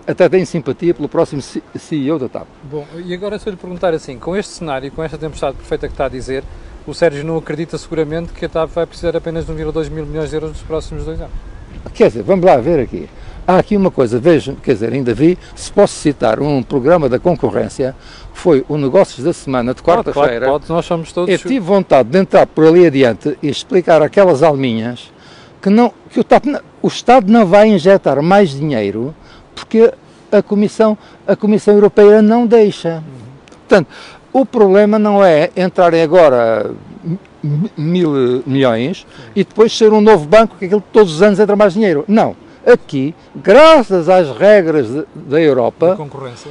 até 0.06 0.28
tenho 0.28 0.46
simpatia 0.46 0.94
pelo 0.94 1.08
próximo 1.08 1.42
CEO 1.42 2.18
da 2.20 2.28
TAP. 2.28 2.46
Bom, 2.70 2.86
e 3.04 3.12
agora 3.12 3.36
se 3.38 3.48
eu 3.48 3.50
lhe 3.50 3.56
perguntar 3.56 3.92
assim, 3.94 4.16
com 4.18 4.36
este 4.36 4.52
cenário, 4.52 4.92
com 4.92 5.02
esta 5.02 5.18
tempestade 5.18 5.56
perfeita 5.56 5.88
que 5.88 5.94
está 5.94 6.06
a 6.06 6.08
dizer, 6.08 6.44
o 6.86 6.94
Sérgio 6.94 7.24
não 7.24 7.36
acredita 7.36 7.76
seguramente 7.76 8.32
que 8.32 8.44
a 8.44 8.48
TAP 8.48 8.70
vai 8.70 8.86
precisar 8.86 9.16
apenas 9.16 9.44
de 9.44 9.52
1,2 9.52 9.90
mil 9.90 10.06
milhões 10.06 10.30
de 10.30 10.36
euros 10.36 10.50
nos 10.50 10.62
próximos 10.62 11.04
dois 11.04 11.20
anos. 11.20 11.34
Quer 11.94 12.08
dizer, 12.08 12.22
vamos 12.22 12.44
lá 12.44 12.56
ver 12.58 12.78
aqui. 12.78 13.08
Há 13.46 13.58
aqui 13.58 13.76
uma 13.76 13.90
coisa, 13.90 14.20
vejam, 14.20 14.54
quer 14.54 14.74
dizer, 14.74 14.92
ainda 14.92 15.12
vi, 15.12 15.36
se 15.56 15.72
posso 15.72 15.94
citar 15.94 16.40
um 16.40 16.62
programa 16.62 17.08
da 17.08 17.18
concorrência, 17.18 17.94
foi 18.32 18.64
o 18.68 18.76
Negócios 18.76 19.24
da 19.24 19.32
Semana 19.32 19.74
de 19.74 19.82
Claro, 19.82 20.04
claro 20.04 20.30
que 20.30 20.36
quarta-feira. 20.38 20.74
nós 20.74 20.84
somos 20.86 21.12
todos. 21.12 21.28
Eu 21.32 21.38
tive 21.38 21.58
vontade 21.60 22.08
de 22.08 22.18
entrar 22.18 22.46
por 22.46 22.66
ali 22.66 22.86
adiante 22.86 23.36
e 23.42 23.48
explicar 23.48 24.00
aquelas 24.00 24.42
alminhas 24.44 25.10
que, 25.60 25.68
não, 25.68 25.92
que 26.10 26.20
o, 26.20 26.26
o 26.82 26.88
Estado 26.88 27.32
não 27.32 27.44
vai 27.44 27.68
injetar 27.68 28.22
mais 28.22 28.50
dinheiro 28.50 29.14
porque 29.54 29.92
a 30.30 30.40
Comissão, 30.42 30.96
a 31.26 31.34
Comissão 31.34 31.74
Europeia 31.74 32.22
não 32.22 32.46
deixa. 32.46 33.02
Portanto, 33.50 33.88
o 34.32 34.46
problema 34.46 34.98
não 34.98 35.22
é 35.22 35.50
entrarem 35.56 36.02
agora 36.02 36.70
mil 37.76 38.42
milhões 38.46 39.06
e 39.34 39.44
depois 39.44 39.76
ser 39.76 39.92
um 39.92 40.00
novo 40.00 40.26
banco 40.26 40.56
que 40.58 40.66
aquilo 40.66 40.82
todos 40.92 41.14
os 41.14 41.22
anos 41.22 41.38
entra 41.40 41.56
mais 41.56 41.74
dinheiro. 41.74 42.04
Não. 42.06 42.36
Aqui, 42.66 43.14
graças 43.34 44.08
às 44.08 44.30
regras 44.36 44.88
de- 44.88 45.04
da 45.14 45.40
Europa, 45.40 45.96
concorrência. 45.96 46.50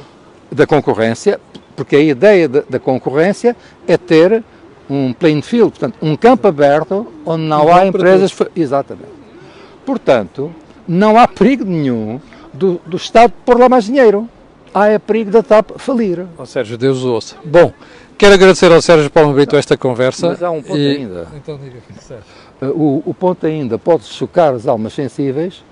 da 0.50 0.66
concorrência, 0.66 1.40
porque 1.74 1.96
a 1.96 2.00
ideia 2.00 2.48
da, 2.48 2.62
da 2.68 2.78
concorrência 2.78 3.56
é 3.88 3.96
ter 3.96 4.42
um 4.90 5.12
playing 5.12 5.40
field, 5.42 5.70
portanto, 5.70 5.94
um 6.02 6.14
campo 6.16 6.46
aberto 6.46 7.06
onde 7.24 7.44
não 7.44 7.72
há 7.72 7.86
empresas. 7.86 8.34
Exatamente. 8.54 9.08
Portanto, 9.86 10.52
não 10.86 11.18
há 11.18 11.26
perigo 11.26 11.64
nenhum 11.64 12.20
do, 12.52 12.80
do 12.86 12.96
Estado 12.96 13.32
pôr 13.44 13.58
lá 13.58 13.68
mais 13.68 13.84
dinheiro. 13.84 14.28
Há 14.74 14.88
é 14.88 14.98
perigo 14.98 15.30
da 15.30 15.42
TAP 15.42 15.72
falir. 15.76 16.24
Ó 16.38 16.44
Sérgio, 16.46 16.78
Deus 16.78 17.02
o 17.04 17.12
ouça. 17.12 17.36
Bom, 17.44 17.72
quero 18.16 18.34
agradecer 18.34 18.72
ao 18.72 18.80
Sérgio 18.80 19.10
Paulo 19.10 19.34
Brito 19.34 19.54
esta 19.56 19.76
conversa. 19.76 20.28
Mas 20.28 20.42
há 20.42 20.50
um 20.50 20.62
ponto 20.62 20.78
e- 20.78 20.96
ainda. 20.96 21.26
Então 21.36 21.58
diga, 21.58 21.76
Sérgio. 22.00 22.24
Uh, 22.60 22.66
O, 22.66 23.02
o 23.06 23.14
ponto 23.14 23.44
ainda 23.46 23.78
pode 23.78 24.04
chocar 24.04 24.54
as 24.54 24.66
almas 24.66 24.92
sensíveis, 24.94 25.62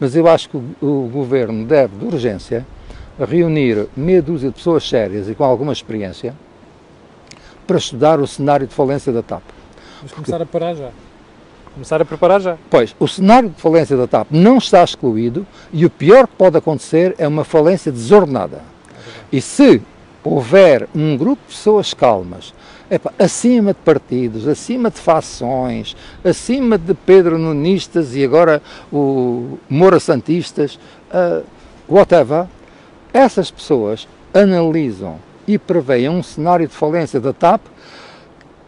mas 0.00 0.16
eu 0.16 0.26
acho 0.26 0.48
que 0.48 0.56
o, 0.56 0.64
o 0.80 1.10
Governo 1.12 1.64
deve, 1.66 1.94
de 1.96 2.06
urgência, 2.06 2.66
reunir 3.18 3.86
meia 3.94 4.22
dúzia 4.22 4.48
de 4.48 4.54
pessoas 4.54 4.88
sérias 4.88 5.28
e 5.28 5.34
com 5.34 5.44
alguma 5.44 5.72
experiência 5.72 6.34
para 7.66 7.76
estudar 7.76 8.18
o 8.18 8.26
cenário 8.26 8.66
de 8.66 8.74
falência 8.74 9.12
da 9.12 9.22
TAP. 9.22 9.42
Vamos 9.98 10.12
começar 10.12 10.42
a 10.42 10.46
parar 10.46 10.74
já. 10.74 10.90
Começar 11.74 12.02
a 12.02 12.04
preparar 12.04 12.40
já. 12.40 12.56
Pois, 12.68 12.96
o 12.98 13.06
cenário 13.06 13.50
de 13.50 13.60
falência 13.60 13.96
da 13.96 14.06
TAP 14.06 14.28
não 14.30 14.58
está 14.58 14.82
excluído 14.82 15.46
e 15.72 15.86
o 15.86 15.90
pior 15.90 16.26
que 16.26 16.34
pode 16.34 16.56
acontecer 16.56 17.14
é 17.18 17.28
uma 17.28 17.44
falência 17.44 17.92
desordenada. 17.92 18.62
E 19.30 19.40
se 19.40 19.80
houver 20.24 20.88
um 20.94 21.16
grupo 21.16 21.40
de 21.46 21.54
pessoas 21.54 21.94
calmas, 21.94 22.52
epá, 22.90 23.12
acima 23.18 23.72
de 23.72 23.78
partidos, 23.80 24.48
acima 24.48 24.90
de 24.90 24.98
fações, 24.98 25.96
acima 26.24 26.76
de 26.76 26.94
Pedro 26.94 27.38
Nunistas 27.38 28.16
e 28.16 28.24
agora 28.24 28.62
o 28.92 29.58
Moura 29.68 30.00
Santistas, 30.00 30.78
ah, 31.10 31.42
whatever, 31.88 32.46
essas 33.12 33.50
pessoas 33.50 34.08
analisam 34.32 35.16
e 35.46 35.58
preveem 35.58 36.08
um 36.08 36.22
cenário 36.22 36.66
de 36.66 36.74
falência 36.74 37.20
da 37.20 37.32
TAP 37.32 37.60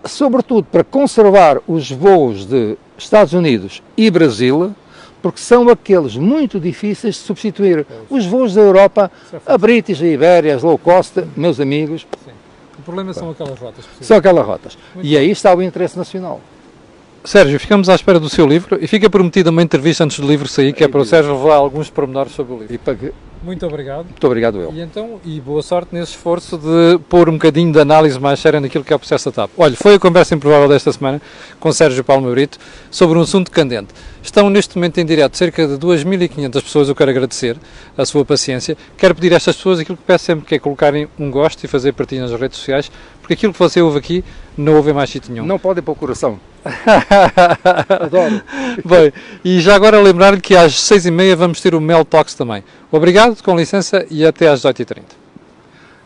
sobretudo 0.04 0.64
para 0.64 0.84
conservar 0.84 1.60
os 1.66 1.90
voos 1.90 2.44
de 2.44 2.76
Estados 2.98 3.32
Unidos 3.32 3.82
e 3.96 4.10
Brasil, 4.10 4.74
porque 5.20 5.40
são 5.40 5.68
aqueles 5.68 6.16
muito 6.16 6.58
difíceis 6.58 7.14
de 7.14 7.20
substituir. 7.20 7.86
Os 8.10 8.26
voos 8.26 8.54
da 8.54 8.60
Europa, 8.60 9.10
a 9.46 9.56
British, 9.56 10.02
a 10.02 10.06
Ibéria, 10.06 10.54
as 10.54 10.62
low 10.62 10.76
cost, 10.76 11.22
meus 11.36 11.60
amigos, 11.60 12.06
O 12.78 12.82
problema 12.82 13.12
são 13.12 13.30
aquelas 13.30 13.58
rotas. 13.58 13.84
são 14.00 14.16
aquelas 14.16 14.46
rotas. 14.46 14.78
E 15.02 15.16
aí 15.16 15.30
está 15.30 15.54
o 15.54 15.62
interesse 15.62 15.96
nacional. 15.96 16.40
Sérgio, 17.24 17.58
ficamos 17.60 17.88
à 17.88 17.94
espera 17.94 18.18
do 18.18 18.28
seu 18.28 18.46
livro 18.46 18.78
e 18.80 18.86
fica 18.86 19.08
prometida 19.08 19.50
uma 19.50 19.62
entrevista 19.62 20.02
antes 20.02 20.18
do 20.18 20.26
livro 20.26 20.48
sair, 20.48 20.72
que 20.72 20.82
é 20.82 20.88
para 20.88 21.00
o 21.00 21.04
Sérgio 21.04 21.36
revelar 21.36 21.56
alguns 21.56 21.88
pormenores 21.88 22.32
sobre 22.32 22.52
o 22.52 22.58
livro. 22.58 22.74
Muito 23.42 23.66
obrigado. 23.66 24.04
Muito 24.04 24.26
obrigado 24.26 24.60
eu. 24.60 24.72
E 24.72 24.80
então, 24.80 25.20
e 25.24 25.40
boa 25.40 25.62
sorte 25.62 25.94
nesse 25.94 26.12
esforço 26.12 26.56
de 26.56 26.98
pôr 27.08 27.28
um 27.28 27.32
bocadinho 27.32 27.72
de 27.72 27.80
análise 27.80 28.18
mais 28.18 28.38
séria 28.38 28.60
naquilo 28.60 28.84
que 28.84 28.92
é 28.92 28.96
o 28.96 28.98
processo 28.98 29.30
da 29.30 29.42
TAP. 29.42 29.50
Olha, 29.58 29.76
foi 29.76 29.94
a 29.94 29.98
conversa 29.98 30.34
improvável 30.34 30.68
desta 30.68 30.92
semana 30.92 31.20
com 31.58 31.72
Sérgio 31.72 32.04
Palma 32.04 32.30
Brito 32.30 32.58
sobre 32.90 33.18
um 33.18 33.22
assunto 33.22 33.50
candente. 33.50 33.88
Estão 34.22 34.48
neste 34.48 34.76
momento 34.76 34.98
em 34.98 35.04
direto 35.04 35.36
cerca 35.36 35.66
de 35.66 35.74
2.500 35.74 36.62
pessoas, 36.62 36.88
eu 36.88 36.94
quero 36.94 37.10
agradecer 37.10 37.56
a 37.98 38.04
sua 38.04 38.24
paciência. 38.24 38.76
Quero 38.96 39.14
pedir 39.14 39.32
a 39.32 39.36
estas 39.36 39.56
pessoas 39.56 39.80
aquilo 39.80 39.96
que 39.96 40.04
peço 40.04 40.24
sempre, 40.24 40.46
que 40.46 40.54
é 40.54 40.58
colocarem 40.60 41.08
um 41.18 41.30
gosto 41.30 41.64
e 41.64 41.66
fazer 41.68 41.92
partilha 41.92 42.22
nas 42.22 42.40
redes 42.40 42.58
sociais, 42.58 42.90
porque 43.20 43.34
aquilo 43.34 43.52
que 43.52 43.58
você 43.58 43.82
ouve 43.82 43.98
aqui 43.98 44.24
não 44.56 44.76
ouve 44.76 44.90
em 44.90 44.94
mais 44.94 45.10
sítio 45.10 45.32
nenhum. 45.32 45.46
Não 45.46 45.58
pode 45.58 45.80
ir 45.80 45.82
para 45.82 45.92
o 45.92 45.96
coração. 45.96 46.38
Adoro. 47.88 48.42
Bem, 48.84 49.12
e 49.44 49.60
já 49.60 49.74
agora 49.74 50.00
lembrar-lhe 50.00 50.40
que 50.40 50.54
às 50.54 50.78
seis 50.78 51.06
e 51.06 51.10
meia 51.10 51.34
vamos 51.34 51.60
ter 51.60 51.74
o 51.74 51.80
Mel 51.80 52.04
Talks 52.04 52.34
também. 52.34 52.62
Obrigado, 52.90 53.42
com 53.42 53.56
licença, 53.56 54.06
e 54.10 54.24
até 54.24 54.48
às 54.48 54.60
18h30. 54.62 55.02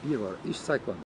E 0.09 0.15
agora, 0.15 0.37
isto 0.45 0.65
sai 0.65 0.79
quando? 0.79 0.99